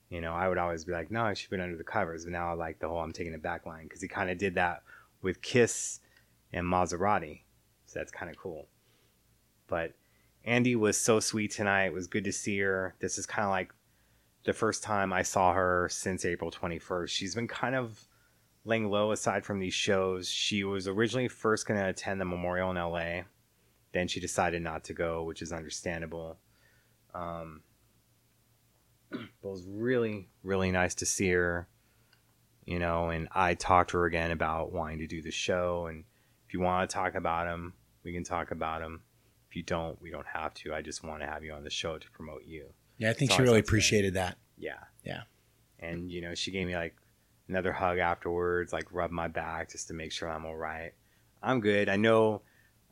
[0.09, 2.25] You know, I would always be like, no, it should have been under the covers.
[2.25, 4.37] But now I like the whole I'm Taking It Back line because he kind of
[4.37, 4.83] did that
[5.21, 6.01] with Kiss
[6.51, 7.41] and Maserati.
[7.85, 8.67] So that's kind of cool.
[9.67, 9.93] But
[10.43, 11.85] Andy was so sweet tonight.
[11.85, 12.95] It was good to see her.
[12.99, 13.73] This is kind of like
[14.43, 17.09] the first time I saw her since April 21st.
[17.09, 18.07] She's been kind of
[18.65, 20.27] laying low aside from these shows.
[20.27, 23.21] She was originally first going to attend the memorial in LA.
[23.93, 26.37] Then she decided not to go, which is understandable.
[27.13, 27.61] Um,
[29.11, 31.67] but it was really, really nice to see her,
[32.65, 33.09] you know.
[33.09, 35.85] And I talked to her again about wanting to do the show.
[35.87, 36.03] And
[36.47, 37.73] if you want to talk about them,
[38.03, 39.01] we can talk about them.
[39.49, 40.73] If you don't, we don't have to.
[40.73, 42.65] I just want to have you on the show to promote you.
[42.97, 44.37] Yeah, I think That's she really appreciated that.
[44.57, 44.79] Yeah.
[45.03, 45.21] Yeah.
[45.79, 46.95] And you know, she gave me like
[47.47, 50.91] another hug afterwards, like rub my back just to make sure I'm all right.
[51.43, 51.89] I'm good.
[51.89, 52.41] I know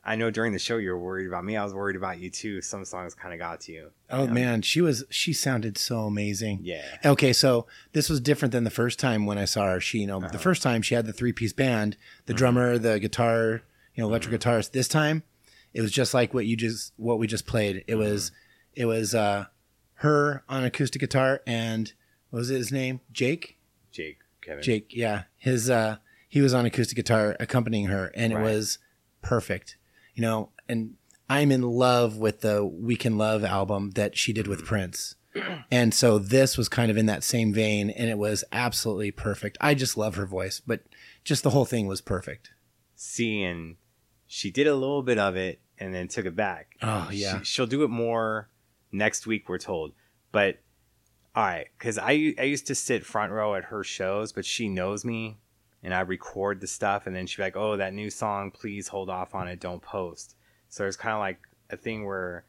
[0.06, 1.56] I know during the show you were worried about me.
[1.56, 2.60] I was worried about you too.
[2.60, 3.90] Some songs kind of got to you.
[4.10, 4.32] Oh Yeah.
[4.32, 6.60] man, she was she sounded so amazing.
[6.62, 6.98] Yeah.
[7.04, 9.80] Okay, so this was different than the first time when I saw her.
[9.80, 10.28] She, you know, Uh-huh.
[10.28, 12.38] the first time she had the three piece band, the Mm-hmm.
[12.38, 13.62] drummer, the guitar,
[13.94, 14.72] you know, electric guitarist.
[14.72, 15.22] This time,
[15.72, 17.82] it was just like what you just what we just played.
[17.88, 18.82] It was Mm-hmm.
[18.82, 19.46] it was uh
[19.98, 21.92] her on acoustic guitar and
[22.30, 23.00] what was it, his name?
[23.12, 23.56] Jake?
[23.90, 24.62] Jake, Kevin.
[24.62, 25.24] Jake, yeah.
[25.36, 25.96] His uh
[26.28, 28.78] he was on acoustic guitar accompanying her and it was
[29.22, 29.76] perfect.
[30.14, 30.94] You know, and
[31.28, 35.16] I'm in love with the We Can Love album that she did with Prince.
[35.70, 39.58] And so this was kind of in that same vein and it was absolutely perfect.
[39.60, 40.82] I just love her voice, but
[41.24, 42.52] just the whole thing was perfect.
[42.94, 43.76] See, and
[44.26, 46.76] she did a little bit of it and then took it back.
[46.82, 47.38] Oh, yeah.
[47.40, 48.48] She, she'll do it more
[48.92, 49.92] next week, we're told.
[50.30, 50.58] But
[51.36, 54.68] all right, because I I used to sit front row at her shows, but she
[54.68, 55.38] knows me,
[55.82, 58.88] and I record the stuff, and then she'd be like, "Oh, that new song, please
[58.88, 60.36] hold off on it, don't post."
[60.68, 62.44] So it's kind of like a thing where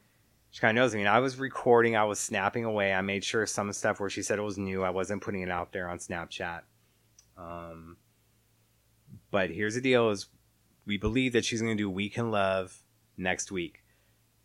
[0.52, 1.02] she kind of knows me.
[1.02, 2.94] And I was recording, I was snapping away.
[2.94, 5.50] I made sure some stuff where she said it was new, I wasn't putting it
[5.50, 6.62] out there on Snapchat.
[7.38, 7.98] Um,
[9.32, 10.28] but here's the deal: is
[10.86, 12.84] we believe that she's going to do We Can Love
[13.18, 13.84] next week.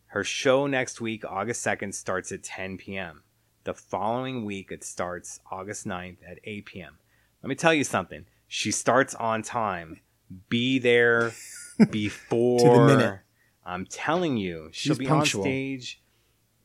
[0.07, 3.23] Her show next week, August 2nd, starts at 10 p.m.
[3.71, 6.99] The following week, it starts August 9th at 8 p.m.
[7.41, 8.27] Let me tell you something.
[8.49, 10.01] She starts on time.
[10.49, 11.31] Be there
[11.91, 12.89] before.
[12.89, 13.21] the minute.
[13.65, 15.43] I'm telling you, she'll She's be punctual.
[15.43, 16.03] on stage.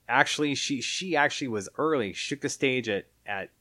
[0.10, 2.12] Actually, she she actually was early.
[2.12, 3.52] She took the stage at at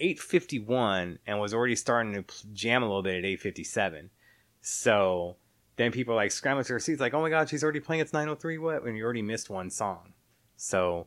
[0.00, 4.10] 8:51 and was already starting to jam a little bit at 8:57.
[4.60, 5.36] So
[5.76, 8.00] then people are like scrambling to their seats, like, "Oh my God, she's already playing!
[8.00, 8.58] It's 9:03.
[8.58, 8.82] What?
[8.82, 10.14] When you already missed one song."
[10.56, 11.06] So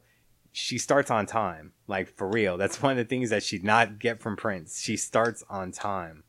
[0.52, 2.58] she starts on time, like for real.
[2.58, 4.82] That's one of the things that she'd not get from Prince.
[4.82, 6.24] She starts on time,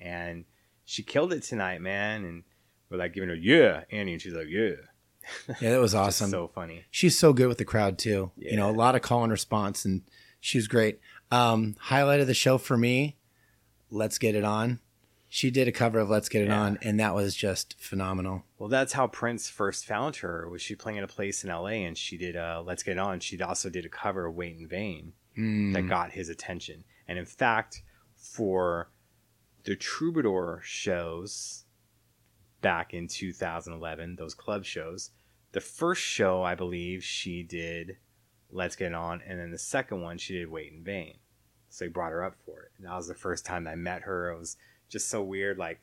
[0.00, 0.44] and
[0.84, 2.24] she killed it tonight, man.
[2.24, 2.44] And
[2.90, 4.72] we're like giving her yeah, Annie, and she's like yeah.
[5.60, 6.30] Yeah, that was awesome.
[6.30, 6.84] so funny.
[6.90, 8.32] She's so good with the crowd too.
[8.36, 10.02] You know, a lot of call and response, and
[10.40, 10.98] she was great.
[11.30, 13.16] Um, highlight of the show for me,
[13.90, 14.80] "Let's Get It On."
[15.34, 16.60] She did a cover of "Let's Get It Yeah.
[16.60, 18.44] On," and that was just phenomenal.
[18.58, 20.46] Well, that's how Prince first found her.
[20.46, 22.98] Was she playing at a place in LA and she did uh, "Let's Get It
[22.98, 23.18] On"?
[23.18, 25.72] She also did a cover of "Wait in Vain" Mm.
[25.72, 26.84] that got his attention.
[27.08, 27.82] And in fact,
[28.14, 28.90] for
[29.64, 31.64] the Troubadour shows
[32.60, 35.12] back in 2011, those club shows,
[35.52, 37.96] the first show I believe she did
[38.50, 41.16] "Let's Get It On," and then the second one she did "Wait in Vain."
[41.70, 42.72] So he brought her up for it.
[42.76, 44.30] And that was the first time I met her.
[44.30, 44.58] It was
[44.92, 45.58] just so weird.
[45.58, 45.80] Like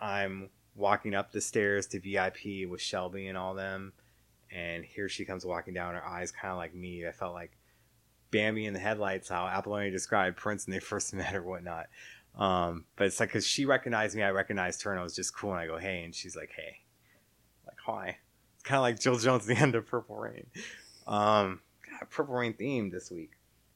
[0.00, 3.92] I'm walking up the stairs to VIP with Shelby and all them,
[4.50, 5.94] and here she comes walking down.
[5.94, 7.06] Her eyes kind of like me.
[7.06, 7.58] I felt like
[8.30, 9.28] Bambi in the headlights.
[9.28, 11.86] How Apollonia described Prince when they first met or whatnot.
[12.38, 15.36] Um, but it's like because she recognized me, I recognized her, and it was just
[15.36, 15.52] cool.
[15.52, 16.80] And I go, "Hey," and she's like, "Hey,"
[17.66, 18.18] like, "Hi."
[18.54, 20.46] It's kind of like Jill Jones the end of Purple Rain.
[21.06, 23.32] Um, God, Purple Rain theme this week.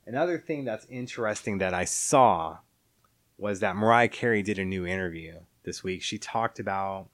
[0.06, 2.58] Another thing that's interesting that I saw
[3.38, 6.02] was that Mariah Carey did a new interview this week.
[6.02, 7.08] She talked about,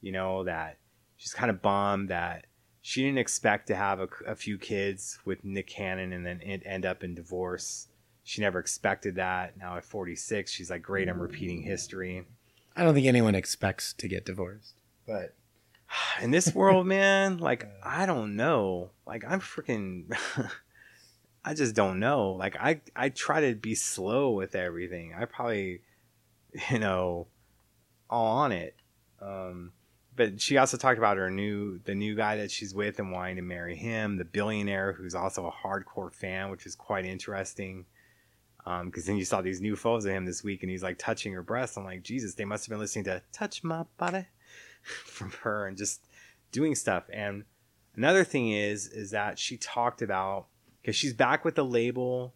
[0.00, 0.78] you know, that
[1.16, 2.46] she's kind of bummed that
[2.82, 6.62] she didn't expect to have a, a few kids with Nick Cannon and then it
[6.64, 7.88] end up in divorce.
[8.24, 9.56] She never expected that.
[9.56, 12.24] Now at 46, she's like, great, I'm repeating history.
[12.74, 14.80] I don't think anyone expects to get divorced.
[15.06, 15.34] But
[16.22, 18.90] In this world, man, like, I don't know.
[19.06, 20.04] Like, I'm freaking.
[21.44, 22.32] I just don't know.
[22.32, 25.14] Like, I, I try to be slow with everything.
[25.18, 25.82] I probably,
[26.70, 27.28] you know,
[28.08, 28.76] all on it.
[29.20, 29.72] Um,
[30.16, 33.36] but she also talked about her new the new guy that she's with and wanting
[33.36, 37.86] to marry him, the billionaire who's also a hardcore fan, which is quite interesting.
[38.66, 40.98] Um, Because then you saw these new photos of him this week, and he's like
[40.98, 41.78] touching her breast.
[41.78, 44.26] I'm like, Jesus, they must have been listening to "Touch My Body"
[44.82, 46.04] from her and just
[46.52, 47.04] doing stuff.
[47.10, 47.44] And
[47.96, 50.48] another thing is, is that she talked about
[50.80, 52.34] because she's back with the label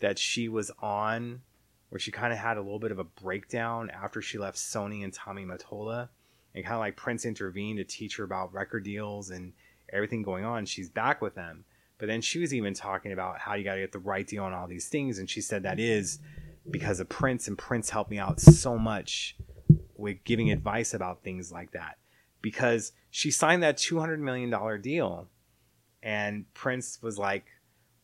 [0.00, 1.42] that she was on,
[1.88, 5.04] where she kind of had a little bit of a breakdown after she left Sony
[5.04, 6.08] and Tommy Mottola
[6.54, 9.52] and kind of like Prince intervened to teach her about record deals and
[9.92, 10.66] everything going on.
[10.66, 11.64] She's back with them.
[11.98, 14.44] But then she was even talking about how you got to get the right deal
[14.44, 15.18] on all these things.
[15.18, 16.18] And she said that is
[16.70, 19.36] because of Prince, and Prince helped me out so much
[19.96, 21.98] with giving advice about things like that.
[22.42, 25.28] Because she signed that $200 million deal,
[26.02, 27.46] and Prince was like,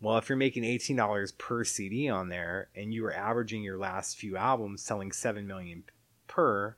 [0.00, 4.16] well, if you're making $18 per CD on there and you were averaging your last
[4.16, 5.84] few albums selling 7 million
[6.26, 6.76] per,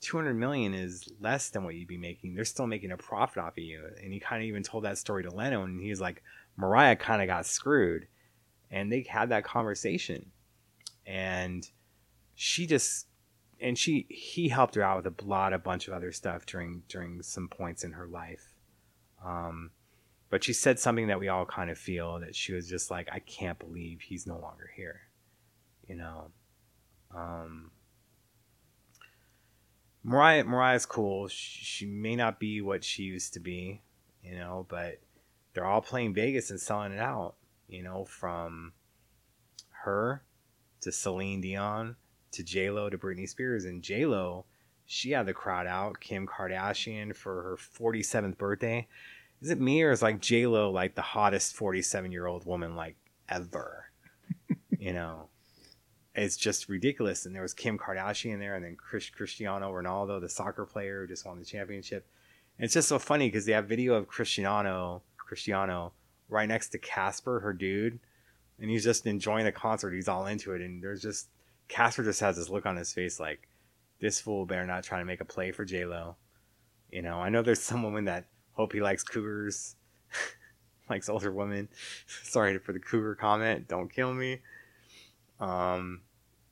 [0.00, 2.34] 200 million is less than what you'd be making.
[2.34, 3.84] They're still making a profit off of you.
[4.02, 6.22] And he kind of even told that story to Leno, and he's like,
[6.56, 8.06] Mariah kind of got screwed.
[8.70, 10.32] And they had that conversation.
[11.06, 11.68] And
[12.34, 13.06] she just,
[13.60, 16.82] and she, he helped her out with a lot, a bunch of other stuff during,
[16.88, 18.54] during some points in her life.
[19.24, 19.70] Um,
[20.36, 23.08] but she said something that we all kind of feel that she was just like,
[23.10, 25.00] I can't believe he's no longer here.
[25.88, 26.26] You know,
[27.16, 27.70] um,
[30.04, 31.28] Mariah Mariah's cool.
[31.28, 33.80] She, she may not be what she used to be,
[34.22, 35.00] you know, but
[35.54, 37.36] they're all playing Vegas and selling it out.
[37.66, 38.74] You know, from
[39.84, 40.22] her
[40.82, 41.96] to Celine Dion
[42.32, 44.44] to J Lo to Britney Spears and J Lo,
[44.84, 45.98] she had the crowd out.
[45.98, 48.86] Kim Kardashian for her 47th birthday.
[49.42, 52.74] Is it me or is like J Lo like the hottest 47 year old woman
[52.74, 52.96] like
[53.28, 53.86] ever?
[54.78, 55.28] you know,
[56.14, 57.26] it's just ridiculous.
[57.26, 61.08] And there was Kim Kardashian there, and then Chris, Cristiano Ronaldo, the soccer player who
[61.08, 62.06] just won the championship.
[62.58, 65.92] And it's just so funny because they have video of Cristiano, Cristiano,
[66.28, 68.00] right next to Casper, her dude,
[68.58, 69.92] and he's just enjoying the concert.
[69.92, 71.28] He's all into it, and there's just
[71.68, 73.48] Casper just has this look on his face like,
[74.00, 76.16] this fool better not trying to make a play for J Lo.
[76.90, 78.26] You know, I know there's some women that
[78.56, 79.76] hope he likes cougars,
[80.90, 81.68] likes older women.
[82.22, 83.68] Sorry for the cougar comment.
[83.68, 84.40] Don't kill me.
[85.38, 86.00] Um,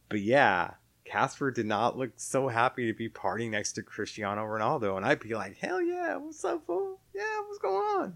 [0.09, 0.75] but yeah,
[1.05, 5.21] Casper did not look so happy to be partying next to Cristiano Ronaldo, and I'd
[5.21, 7.01] be like, "Hell yeah, what's up, fool?
[7.15, 8.15] Yeah, what's going on?"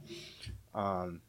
[0.75, 1.21] Um,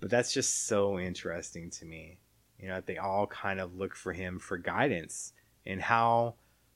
[0.00, 2.18] but that's just so interesting to me.
[2.58, 5.32] You know, they all kind of look for him for guidance,
[5.66, 6.34] and how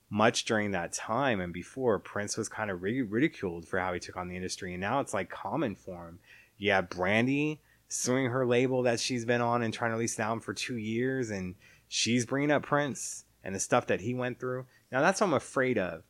[0.09, 4.17] much during that time and before Prince was kind of ridiculed for how he took
[4.17, 6.19] on the industry, and now it's like common for him.
[6.59, 10.55] Yeah, Brandy suing her label that she's been on and trying to an album for
[10.55, 11.55] two years, and
[11.89, 14.67] she's bringing up Prince and the stuff that he went through.
[14.91, 16.03] Now that's what I'm afraid of.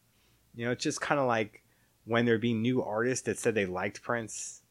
[0.55, 1.63] You know, it's just kind of like
[2.05, 4.63] when there'd be new artists that said they liked Prince,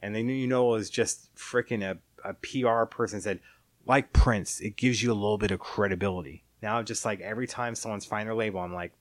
[0.00, 1.98] and they knew you know it was just freaking a,
[2.28, 3.40] a PR person said
[3.86, 6.44] like Prince, it gives you a little bit of credibility.
[6.64, 8.94] Now, just like every time someone's find their label, I'm like,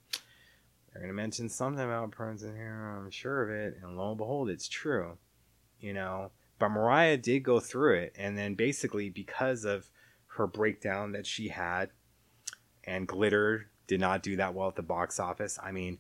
[0.92, 2.94] they're gonna mention something about Prince in here.
[2.98, 5.18] I'm sure of it, and lo and behold, it's true.
[5.80, 9.90] You know, but Mariah did go through it, and then basically because of
[10.36, 11.92] her breakdown that she had,
[12.84, 15.58] and Glitter did not do that well at the box office.
[15.64, 16.00] I mean,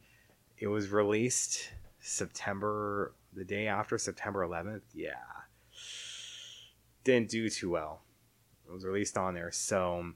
[0.58, 1.70] it was released
[2.02, 4.82] September, the day after September 11th.
[4.94, 5.14] Yeah,
[7.06, 8.02] didn't do too well.
[8.68, 10.12] It was released on there, so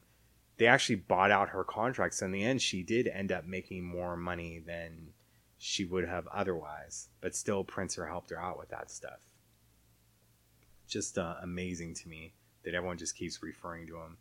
[0.58, 2.22] they actually bought out her contracts.
[2.22, 5.14] In the end, she did end up making more money than
[5.58, 7.10] she would have otherwise.
[7.22, 9.28] But still, Princer helped her out with that stuff
[10.88, 12.34] just uh, amazing to me
[12.64, 14.18] that everyone just keeps referring to him.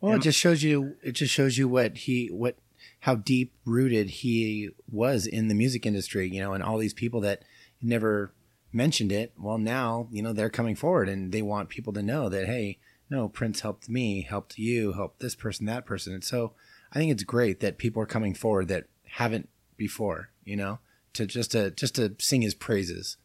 [0.00, 0.96] Well, And- it just shows you.
[1.02, 2.56] It just shows you what he what
[3.00, 6.28] how deep rooted he was in the music industry.
[6.28, 7.42] You know, and all these people that
[7.82, 8.32] never
[8.72, 9.32] mentioned it.
[9.36, 12.78] Well, now you know they're coming forward and they want people to know that hey,
[13.10, 16.12] no, Prince helped me, helped you, helped this person, that person.
[16.12, 16.52] And so
[16.92, 20.30] I think it's great that people are coming forward that haven't before.
[20.44, 20.78] You know,
[21.14, 23.16] to just to just to sing his praises.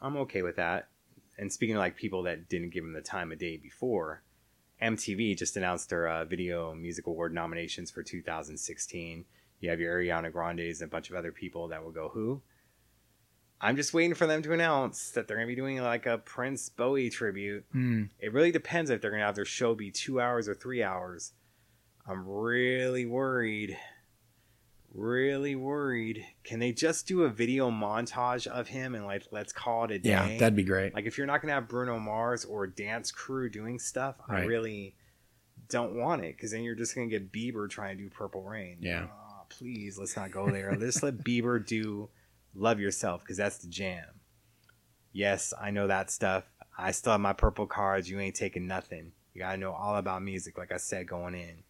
[0.00, 0.88] I'm okay with that.
[1.38, 4.22] And speaking of like people that didn't give him the time of day before,
[4.82, 9.24] MTV just announced their uh, Video Music Award nominations for 2016.
[9.60, 12.42] You have your Ariana Grande's and a bunch of other people that will go who?
[13.60, 16.68] I'm just waiting for them to announce that they're gonna be doing like a Prince
[16.68, 17.64] Bowie tribute.
[17.74, 18.10] Mm.
[18.20, 21.32] It really depends if they're gonna have their show be two hours or three hours.
[22.06, 23.76] I'm really worried.
[24.94, 26.24] Really worried.
[26.44, 29.98] Can they just do a video montage of him and like let's call it a
[29.98, 30.10] day?
[30.10, 30.94] Yeah, that'd be great.
[30.94, 34.94] like if you're not gonna have Bruno Mars or dance crew doing stuff, I really
[35.68, 38.78] don't want it because then you're just gonna get Bieber trying to do Purple Rain.
[38.80, 39.04] Yeah.
[39.04, 40.74] Aw, please, let's not go there.
[40.80, 42.08] let's let Bieber do
[42.54, 44.04] Love Yourself because that's the jam.
[45.12, 46.44] Yes, I know that stuff.
[46.76, 48.08] I still have my purple cards.
[48.08, 49.12] You ain't taking nothing.
[49.34, 51.62] You gotta know all about music, like I said going in.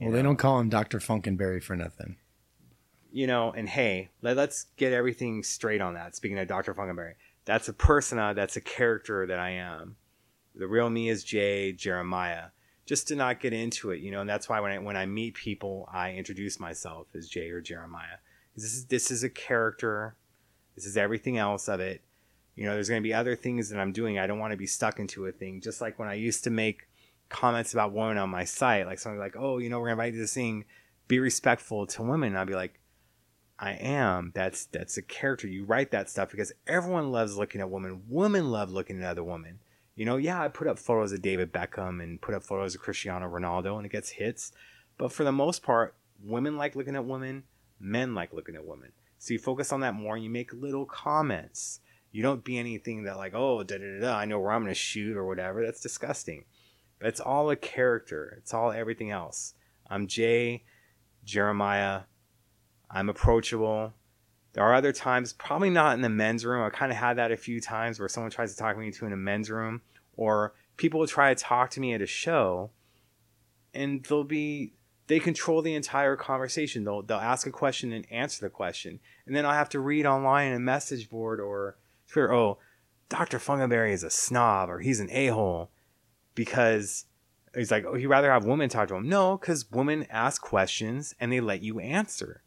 [0.00, 0.98] Well, they don't call him Dr.
[0.98, 2.16] Funkenberry for nothing.
[3.12, 6.16] you know, and hey, let, let's get everything straight on that.
[6.16, 6.74] Speaking of Dr.
[6.74, 9.96] Funkenberry, that's a persona, that's a character that I am.
[10.54, 12.46] The real me is Jay Jeremiah.
[12.84, 15.06] Just to not get into it, you know, and that's why when I when I
[15.06, 18.18] meet people, I introduce myself as Jay or Jeremiah.
[18.54, 20.16] This is this is a character.
[20.74, 22.02] This is everything else of it.
[22.54, 24.18] You know, there's going to be other things that I'm doing.
[24.18, 25.60] I don't want to be stuck into a thing.
[25.60, 26.88] Just like when I used to make
[27.28, 30.02] comments about women on my site, like something like, "Oh, you know, we're going to
[30.04, 30.64] invite you to sing,
[31.08, 32.78] be respectful to women." And I'd be like,
[33.62, 34.32] I am.
[34.34, 35.46] That's that's a character.
[35.46, 38.02] You write that stuff because everyone loves looking at women.
[38.08, 39.60] Women love looking at other women.
[39.94, 42.80] You know, yeah, I put up photos of David Beckham and put up photos of
[42.80, 44.50] Cristiano Ronaldo and it gets hits.
[44.98, 45.94] But for the most part,
[46.24, 47.44] women like looking at women,
[47.82, 48.92] men like looking at women.
[49.18, 51.80] So you focus on that more and you make little comments.
[52.12, 54.74] You don't be anything that like, oh, da da da, I know where I'm gonna
[54.74, 55.64] shoot or whatever.
[55.64, 56.44] That's disgusting.
[56.98, 58.36] But it's all a character.
[58.38, 59.54] It's all everything else.
[59.90, 60.64] I'm Jay,
[61.24, 62.02] Jeremiah,
[62.90, 63.94] I'm approachable.
[64.52, 66.62] There are other times, probably not in the men's room.
[66.62, 68.88] I kind of had that a few times where someone tries to talk to me
[68.88, 69.80] into in a men's room,
[70.16, 72.70] or people will try to talk to me at a show,
[73.72, 74.74] and they'll be
[75.12, 76.84] they control the entire conversation.
[76.84, 80.06] They'll they'll ask a question and answer the question, and then I'll have to read
[80.06, 81.76] online in a message board or
[82.08, 82.32] Twitter.
[82.32, 82.56] Oh,
[83.10, 85.68] Doctor Funkenberry is a snob, or he's an a hole,
[86.34, 87.04] because
[87.54, 89.06] he's like, oh, he'd rather have women talk to him.
[89.06, 92.40] No, because women ask questions and they let you answer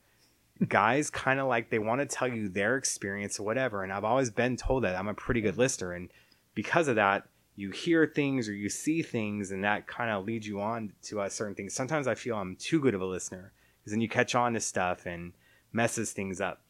[0.68, 4.06] guys kind of like they want to tell you their experience or whatever and i've
[4.06, 6.10] always been told that i'm a pretty good listener and
[6.54, 10.48] because of that you hear things or you see things and that kind of leads
[10.48, 13.92] you on to certain things sometimes i feel i'm too good of a listener because
[13.92, 15.34] then you catch on to stuff and
[15.72, 16.62] messes things up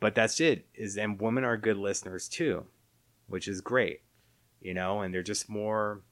[0.00, 2.64] but that's it is and women are good listeners too
[3.26, 4.00] which is great
[4.60, 6.02] you know and they're just more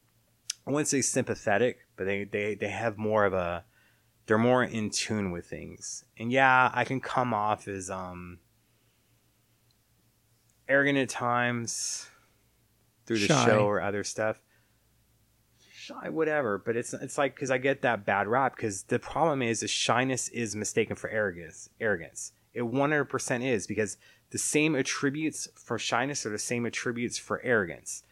[0.66, 3.64] i wouldn't say sympathetic but they they, they have more of a
[4.30, 6.04] they're more in tune with things.
[6.16, 8.38] And yeah, I can come off as um
[10.68, 12.09] arrogant at times
[13.10, 13.46] through the Shy.
[13.46, 14.40] show or other stuff.
[15.72, 16.58] Shy, whatever.
[16.58, 19.68] But it's it's like because I get that bad rap because the problem is the
[19.68, 21.68] shyness is mistaken for arrogance.
[21.80, 22.32] Arrogance.
[22.54, 23.96] It one hundred percent is because
[24.30, 28.04] the same attributes for shyness are the same attributes for arrogance.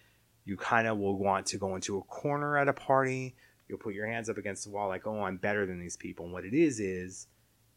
[0.45, 3.37] You kind of will want to go into a corner at a party
[3.69, 6.25] you'll put your hands up against the wall like oh i'm better than these people
[6.25, 7.27] and what it is is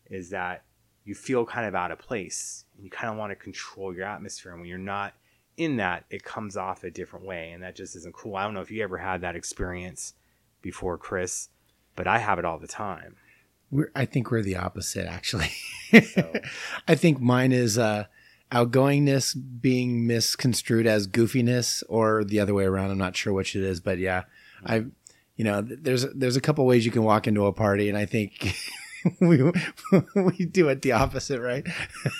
[0.09, 0.63] is that
[1.03, 4.05] you feel kind of out of place and you kind of want to control your
[4.05, 5.13] atmosphere and when you're not
[5.61, 8.53] in that it comes off a different way and that just isn't cool i don't
[8.53, 10.13] know if you ever had that experience
[10.61, 11.49] before chris
[11.95, 13.15] but i have it all the time
[13.69, 15.51] We're, I think we're the opposite, actually.
[15.91, 16.33] So-
[16.87, 18.05] I think mine is uh,
[18.51, 22.91] outgoingness being misconstrued as goofiness, or the other way around.
[22.91, 24.23] I'm not sure which it is, but yeah,
[24.65, 24.85] I,
[25.37, 28.05] you know, there's there's a couple ways you can walk into a party, and I
[28.05, 28.53] think
[29.21, 29.51] we
[30.15, 31.65] we do it the opposite, right?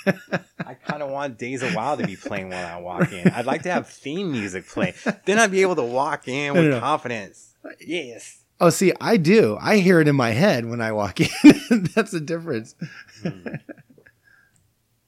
[0.66, 3.46] i kind of want days of wild to be playing while i walk in i'd
[3.46, 4.94] like to have theme music play
[5.26, 6.80] then i'd be able to walk in with no, no.
[6.80, 9.58] confidence yes Oh, see, I do.
[9.60, 11.30] I hear it in my head when I walk in.
[11.96, 12.76] That's the difference.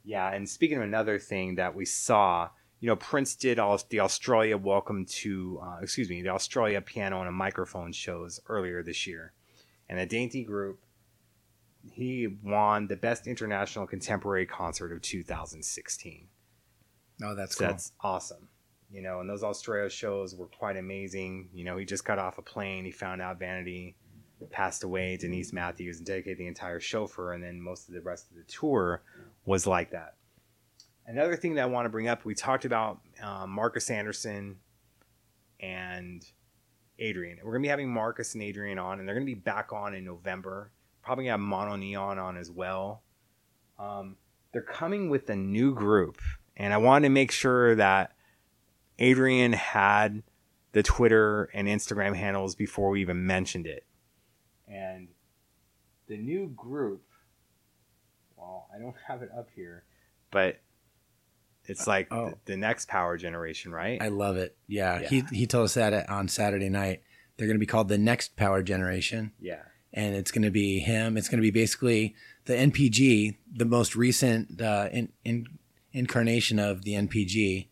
[0.04, 2.50] Yeah, and speaking of another thing that we saw,
[2.80, 7.20] you know, Prince did all the Australia Welcome to, uh, excuse me, the Australia Piano
[7.20, 9.32] and a Microphone shows earlier this year,
[9.88, 10.83] and the Dainty Group,
[11.92, 16.28] he won the Best International Contemporary Concert of 2016.
[17.24, 17.68] Oh, that's So cool.
[17.68, 18.50] that's awesome.
[18.90, 21.50] You know, and those Australia shows were quite amazing.
[21.54, 22.86] You know, he just got off a plane.
[22.86, 23.96] He found out Vanity
[24.52, 27.34] passed away, Denise Matthews, and dedicated the entire show for her.
[27.34, 29.02] And then most of the rest of the tour
[29.46, 30.16] was like that.
[31.08, 34.58] Another thing that I want to bring up, we talked about um, Marcus Anderson
[35.60, 36.24] and
[37.00, 37.38] Adrian.
[37.44, 39.74] We're going to be having Marcus and Adrian on, and they're going to be back
[39.74, 40.72] on in November.
[41.04, 43.04] Probably have MonoNeon on as well.
[43.78, 44.16] Um,
[44.52, 46.22] they're coming with a new group,
[46.56, 48.12] and I wanted to make sure that
[49.00, 50.24] Adrian had
[50.72, 53.86] the Twitter and Instagram handles before we even mentioned it.
[54.68, 55.10] And
[56.08, 57.04] the new group,
[58.38, 59.84] well, I don't have it up here,
[60.32, 60.60] but
[61.66, 62.30] It's like Oh.
[62.30, 64.02] the, the next power generation, right?
[64.02, 64.58] I love it.
[64.68, 65.08] Yeah, Yeah.
[65.10, 67.02] he he told us that on Saturday night.
[67.38, 69.64] They're going to be called the Next Power Generation, yeah.
[69.94, 71.18] And it's going to be him.
[71.18, 72.16] It's going to be basically
[72.46, 75.48] the NPG, the most recent uh, in, in,
[75.92, 77.68] incarnation of the NPG,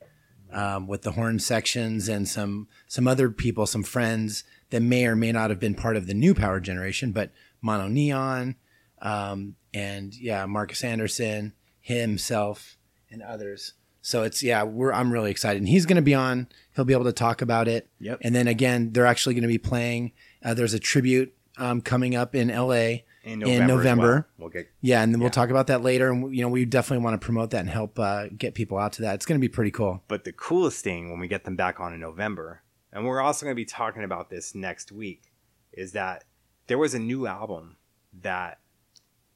[0.53, 5.15] um, with the horn sections and some some other people, some friends that may or
[5.15, 7.32] may not have been part of the new Power Generation, but
[7.63, 8.55] MonoNeon,
[9.01, 12.78] um, and yeah, Marcus Anderson himself
[13.09, 13.74] and others.
[14.01, 15.61] So it's yeah, we're I'm really excited.
[15.61, 16.47] And he's going to be on.
[16.76, 17.88] He'll be able to talk about it.
[17.99, 18.19] Yep.
[18.22, 20.11] And then again, they're actually going to be playing.
[20.43, 23.05] Uh, there's a tribute um, coming up in L.A.
[23.24, 23.64] In In November.
[23.64, 24.14] as November.
[24.14, 24.26] well.
[24.39, 26.12] We'll get Yeah, and then we'll talk about that later.
[26.12, 28.93] And you know, we definitely want to promote that and help uh, get people out
[28.93, 29.16] to that.
[29.16, 30.03] It's going to be pretty cool.
[30.07, 33.45] But the coolest thing when we get them back on in November, and we're also
[33.45, 35.32] going to be talking about this next week,
[35.72, 36.24] is that
[36.66, 37.78] there was a new album
[38.22, 38.59] that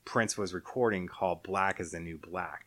[0.03, 2.65] Prince was recording called Black is the New Black.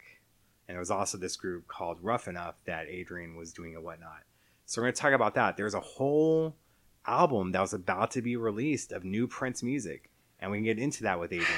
[0.68, 4.22] And it was also this group called Rough Enough that Adrian was doing and whatnot.
[4.66, 5.56] So we're going to talk about that.
[5.56, 6.56] There's a whole
[7.08, 10.10] album that was about to be released of new Prince music.
[10.40, 11.52] And we can get into that with Adrian.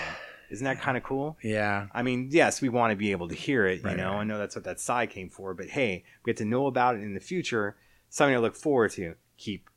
[0.51, 1.37] Isn't that kind of cool?
[1.45, 3.81] Yeah, I mean, yes, we want to be able to hear it.
[3.81, 4.21] You Right, know, right.
[4.21, 5.55] I know that's what that side came for.
[5.55, 7.77] But hey, we get to know about it in the future.
[8.09, 9.15] Something to look forward to.
[9.37, 9.71] Keep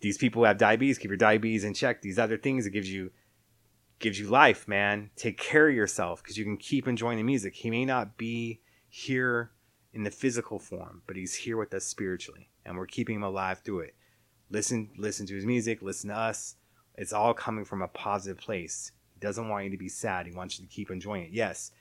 [0.00, 0.98] these people who have diabetes.
[0.98, 2.00] Keep your diabetes in check.
[2.00, 3.10] These other things it gives you
[3.98, 5.10] gives you life, man.
[5.16, 7.54] Take care of yourself because you can keep enjoying the music.
[7.54, 9.50] He may not be here
[9.92, 13.60] in the physical form, but he's here with us spiritually, and we're keeping him alive
[13.60, 13.94] through it.
[14.54, 15.82] Listen, listen to his music.
[15.82, 16.54] Listen to us.
[16.96, 18.92] It's all coming from a positive place.
[19.12, 20.26] He doesn't want you to be sad.
[20.26, 21.32] He wants you to keep enjoying it.
[21.32, 21.72] Yes,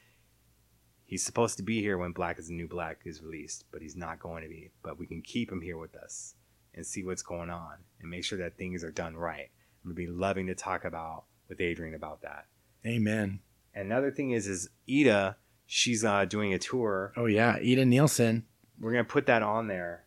[1.06, 3.96] he's supposed to be here when Black is the New Black is released, but he's
[3.96, 4.72] not going to be.
[4.82, 6.34] But we can keep him here with us
[6.74, 9.52] and see what's going on and make sure that things are done right.
[9.84, 12.48] I'm gonna be loving to talk about with Adrian about that.
[12.84, 13.40] amen.
[13.76, 17.14] Another thing is, is Ida, she's uh, doing a tour.
[17.16, 18.46] Oh yeah, Ida Nielsen.
[18.80, 20.06] We're gonna put that on there.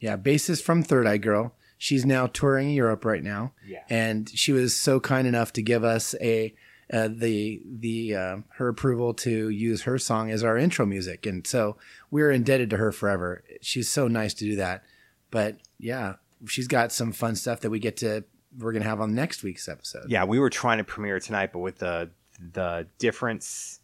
[0.00, 1.52] Yeah, bassist from Third Eye Girl.
[1.78, 3.52] She's now touring Europe right now.
[3.66, 3.82] Yeah.
[3.90, 6.54] and she was so kind enough to give us a
[6.92, 11.44] uh, the the uh, her approval to use her song as our intro music, and
[11.46, 11.76] so
[12.10, 13.42] we're indebted to her forever.
[13.60, 14.84] She's so nice to do that.
[15.32, 16.14] But yeah,
[16.46, 18.24] she's got some fun stuff that we get to
[18.58, 20.04] we're gonna have on next week's episode.
[20.08, 22.10] Yeah, we were trying to premiere tonight, but with the
[22.52, 23.80] the difference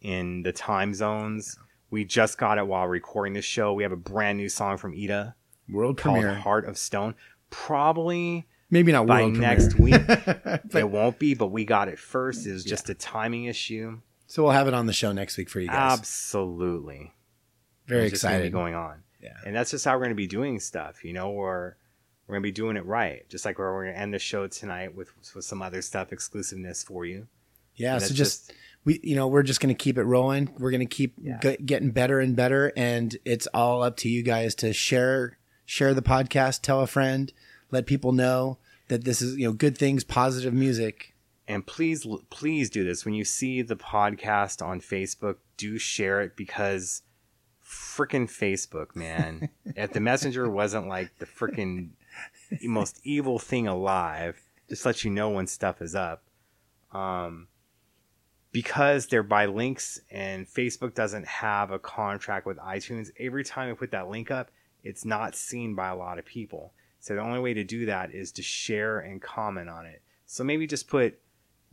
[0.00, 1.58] in the time zones,
[1.90, 3.72] we just got it while recording this show.
[3.72, 5.34] We have a brand new song from Ida
[5.68, 6.38] world called premiere.
[6.38, 7.14] "Heart of Stone."
[7.54, 9.94] Probably Maybe not by next week.
[10.06, 12.46] it won't be, but we got it first.
[12.46, 14.00] It was just a timing issue.
[14.26, 15.98] so we'll have it on the show next week for you guys.
[15.98, 17.12] Absolutely,
[17.86, 18.52] Very It's excited.
[18.52, 19.02] going on.
[19.22, 19.36] Yeah.
[19.46, 21.02] and that's just how we're going to be doing stuff.
[21.04, 21.74] You know, we're
[22.26, 24.18] we're going to be doing it right, just like we're, we're going to end the
[24.18, 27.26] show tonight with with some other stuff, exclusiveness for you.
[27.76, 28.52] Yeah, so that's just,
[28.84, 30.54] we, you know, we're just going to keep it rolling.
[30.58, 31.38] We're going to keep Yeah.
[31.42, 35.94] ge- getting better and better, and it's all up to you guys to share share
[35.94, 37.32] the podcast, tell a friend,
[37.70, 38.58] let people know
[38.88, 41.14] that this is you know good things, positive music.
[41.46, 43.04] and please please do this.
[43.04, 47.02] When you see the podcast on facebook do share it because
[47.64, 49.48] freaking facebook man.
[49.76, 51.90] If the messenger wasn't like the freaking
[52.62, 56.22] most evil thing alive just let you know when stuff is up.
[56.92, 57.48] Um
[58.52, 63.74] because they're by links and facebook doesn't have a contract with itunes every time we
[63.74, 64.50] put that link up
[64.84, 66.72] it's not seen by a lot of people
[67.04, 70.42] so the only way to do that is to share and comment on it so
[70.42, 71.18] maybe just put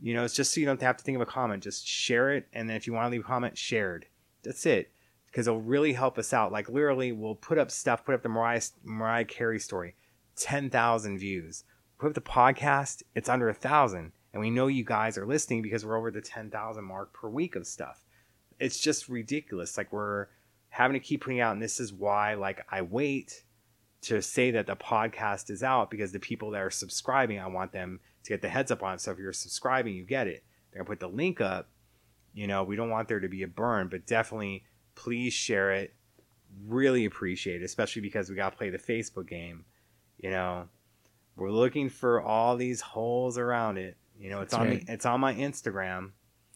[0.02, 1.62] you know, it's just so you don't have to think of a comment.
[1.62, 4.06] Just share it, and then if you want to leave a comment, shared.
[4.42, 4.90] That's it,
[5.26, 6.50] because it'll really help us out.
[6.50, 8.04] Like literally, we'll put up stuff.
[8.04, 9.94] Put up the Mariah Mariah Carey story,
[10.34, 11.62] ten thousand views.
[11.98, 15.62] Put up the podcast, it's under a thousand, and we know you guys are listening
[15.62, 18.04] because we're over the ten thousand mark per week of stuff.
[18.58, 19.78] It's just ridiculous.
[19.78, 20.26] Like we're
[20.70, 23.44] having to keep putting out, and this is why, like, I wait
[24.02, 27.72] to say that the podcast is out because the people that are subscribing, I want
[27.72, 29.00] them to get the heads up on it.
[29.00, 30.44] So if you're subscribing, you get it.
[30.70, 31.68] They're gonna put the link up.
[32.34, 35.94] You know, we don't want there to be a burn, but definitely please share it.
[36.66, 39.64] Really appreciate it, especially because we gotta play the Facebook game.
[40.18, 40.68] You know,
[41.36, 43.96] we're looking for all these holes around it.
[44.18, 44.86] You know, it's That's on right.
[44.86, 46.10] me, it's on my Instagram.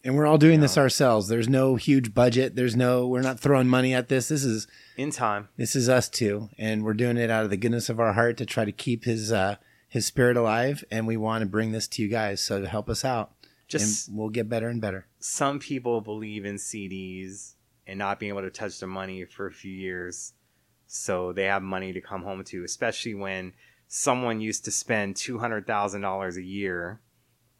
[0.04, 0.62] And we're all doing Yeah.
[0.66, 1.28] this ourselves.
[1.28, 2.54] There's no huge budget.
[2.54, 4.28] There's no we're not throwing money at this.
[4.28, 4.66] This is
[4.96, 7.98] In time, this is us too, and we're doing it out of the goodness of
[8.00, 9.56] our heart to try to keep his uh
[9.88, 12.88] his spirit alive, and we want to bring this to you guys so to help
[12.88, 13.32] us out.
[13.68, 15.06] just and we'll get better and better.
[15.18, 17.54] some people believe in CDs
[17.86, 20.32] and not being able to touch their money for a few years.
[20.88, 23.52] So they have money to come home to, especially when
[23.88, 27.00] someone used to spend $200,000 a year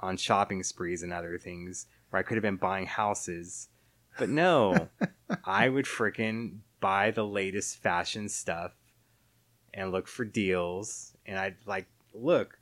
[0.00, 3.68] on shopping sprees and other things where I could have been buying houses.
[4.18, 4.88] But no,
[5.44, 8.72] I would frickin' buy the latest fashion stuff
[9.74, 11.12] and look for deals.
[11.26, 12.58] And I'd like, look,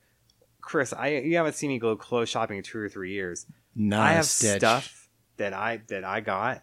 [0.61, 3.47] Chris, I you haven't seen me go clothes shopping in two or three years.
[3.75, 4.61] Not I have stitch.
[4.61, 6.63] stuff that I that I got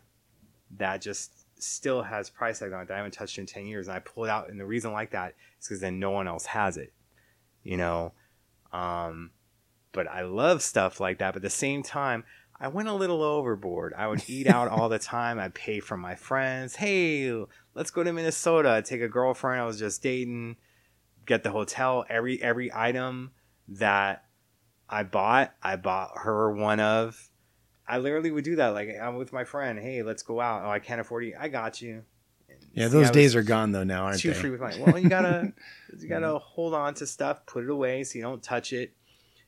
[0.78, 3.88] that just still has price tag on it that I haven't touched in ten years,
[3.88, 4.50] and I pull it out.
[4.50, 6.94] And the reason like that is because then no one else has it,
[7.64, 8.14] you know.
[8.74, 9.32] Um,
[9.92, 11.34] but I love stuff like that.
[11.34, 12.24] But at the same time,
[12.62, 13.94] I went a little overboard.
[13.98, 15.40] I would eat out all the time.
[15.40, 16.76] I'd pay for my friends.
[16.76, 17.34] Hey,
[17.74, 18.84] let's go to Minnesota.
[18.86, 20.58] Take a girlfriend I was just dating.
[21.26, 22.06] Get the hotel.
[22.08, 23.32] Every every item
[23.68, 24.26] that
[24.88, 27.30] I bought, I bought her one of.
[27.88, 28.70] I literally would do that.
[28.70, 29.80] Like I'm with my friend.
[29.80, 30.64] Hey, let's go out.
[30.64, 31.36] Oh, I can't afford you.
[31.40, 32.04] I got you.
[32.48, 34.40] And Yeah, see, those days are gone though now, aren't too they?
[34.40, 34.78] free with my.
[34.80, 35.52] Well, you gotta
[36.00, 38.94] you gotta hold on to stuff, put it away so you don't touch it.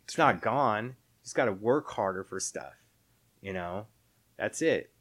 [0.05, 0.85] It's not gone.
[0.85, 0.93] You
[1.23, 2.73] just gotta work harder for stuff.
[3.43, 3.87] You know,
[4.37, 4.91] that's it.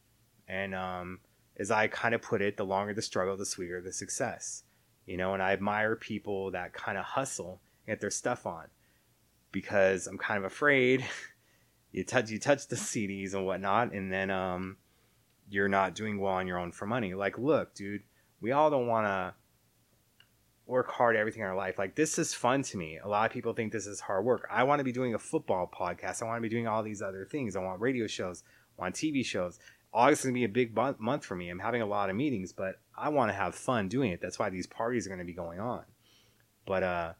[0.48, 1.20] And um,
[1.56, 4.64] as I kind of put it, the longer the struggle, the sweeter the success.
[5.06, 8.66] You know, and I admire people that kind of hustle and get their stuff on
[9.52, 11.04] because I'm kind of afraid
[11.92, 14.76] you touch you touch the CDs and whatnot, and then um,
[15.48, 17.14] you're not doing well on your own for money.
[17.14, 18.02] Like, look, dude,
[18.40, 19.34] we all don't want to
[20.66, 21.78] work hard everything in our life.
[21.78, 22.98] Like, this is fun to me.
[23.02, 24.46] A lot of people think this is hard work.
[24.50, 26.22] I want to be doing a football podcast.
[26.22, 27.56] I want to be doing all these other things.
[27.56, 28.44] I want radio shows.
[28.78, 29.58] I want TV shows.
[29.92, 31.50] August is going to be a big month for me.
[31.50, 34.20] I'm having a lot of meetings, but I want to have fun doing it.
[34.22, 35.84] That's why these parties are going to be going on.
[36.64, 37.12] But uh,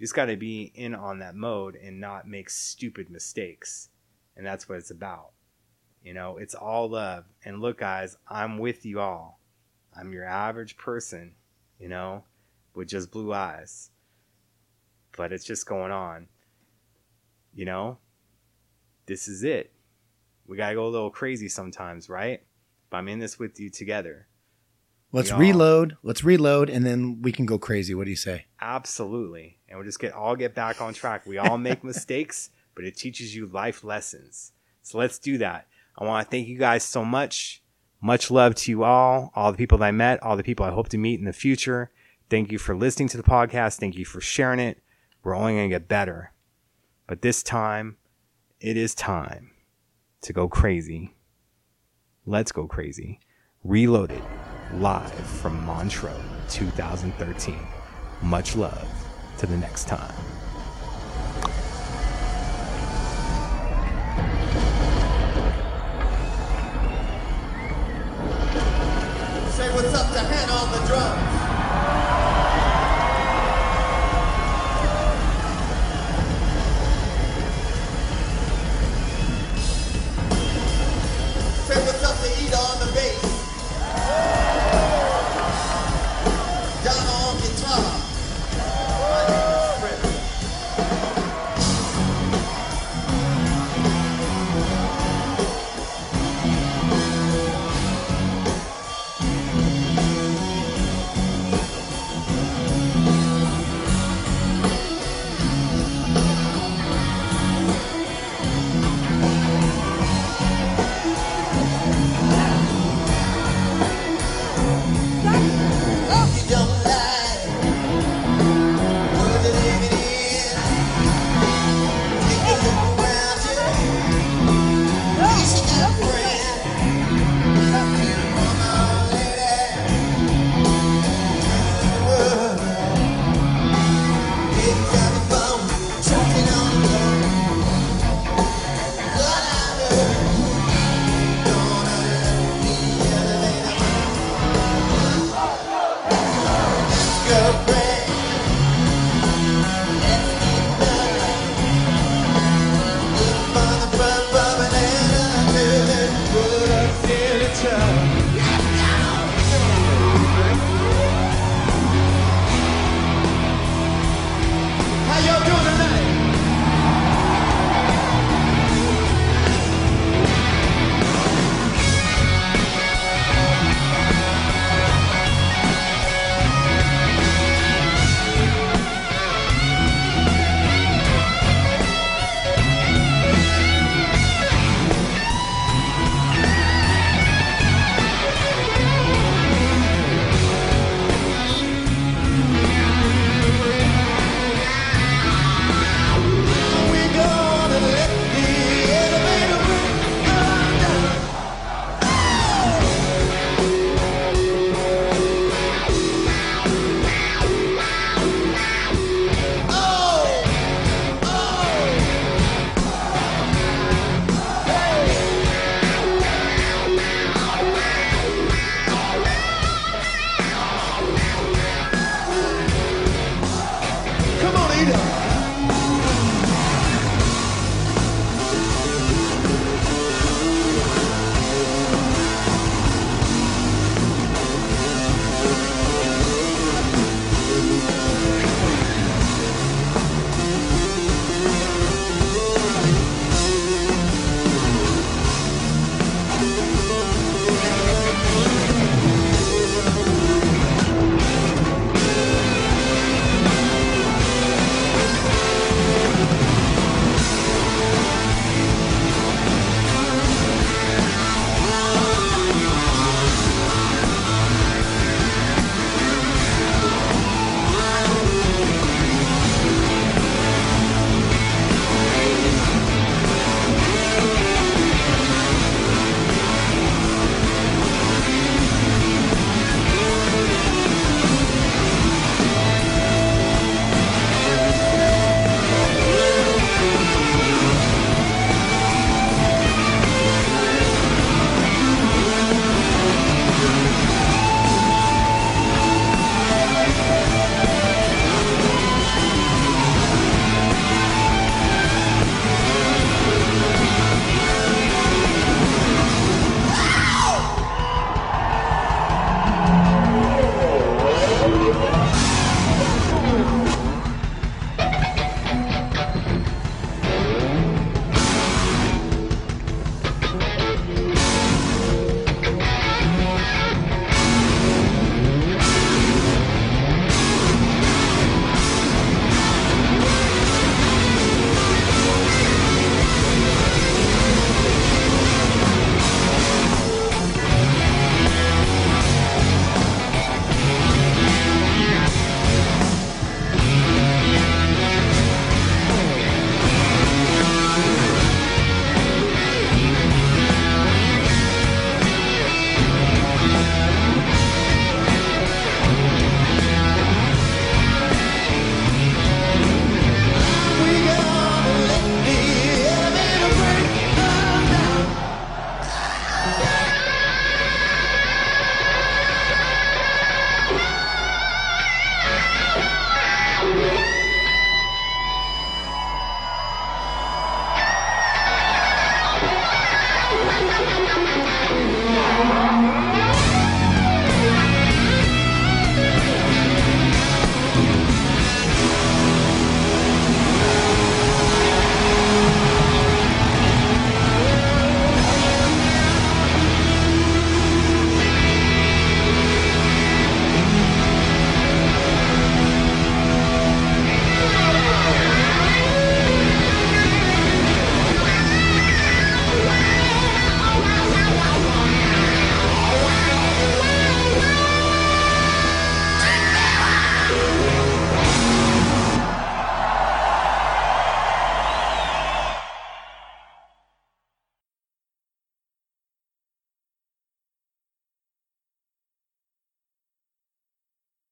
[0.00, 3.90] just got to be in on that mode and not make stupid mistakes.
[4.36, 5.32] And that's what it's about.
[6.02, 7.24] You know, it's all love.
[7.44, 9.40] And look, guys, I'm with you all.
[9.96, 11.34] I'm your average person,
[11.78, 12.24] you know,
[12.76, 13.90] with just blue eyes.
[15.16, 16.28] But it's just going on.
[17.54, 17.98] You know,
[19.06, 19.72] this is it.
[20.46, 22.42] We got to go a little crazy sometimes, right?
[22.90, 24.28] But I'm in this with you together.
[25.10, 25.96] Let's reload.
[26.02, 27.94] Let's reload, and then we can go crazy.
[27.94, 28.44] What do you say?
[28.60, 29.58] Absolutely.
[29.68, 31.24] And we'll just get all get back on track.
[31.26, 34.52] We all make mistakes, but it teaches you life lessons.
[34.82, 35.68] So let's do that.
[35.96, 37.62] I want to thank you guys so much.
[38.02, 40.70] Much love to you all, all the people that I met, all the people I
[40.70, 41.90] hope to meet in the future.
[42.28, 43.78] Thank you for listening to the podcast.
[43.78, 44.82] Thank you for sharing it.
[45.22, 46.32] We're only going to get better.
[47.06, 47.98] But this time,
[48.60, 49.52] it is time
[50.22, 51.14] to go crazy.
[52.24, 53.20] Let's go crazy.
[53.62, 54.22] Reloaded
[54.74, 57.58] live from Montreux 2013.
[58.22, 58.88] Much love
[59.38, 60.14] to the next time.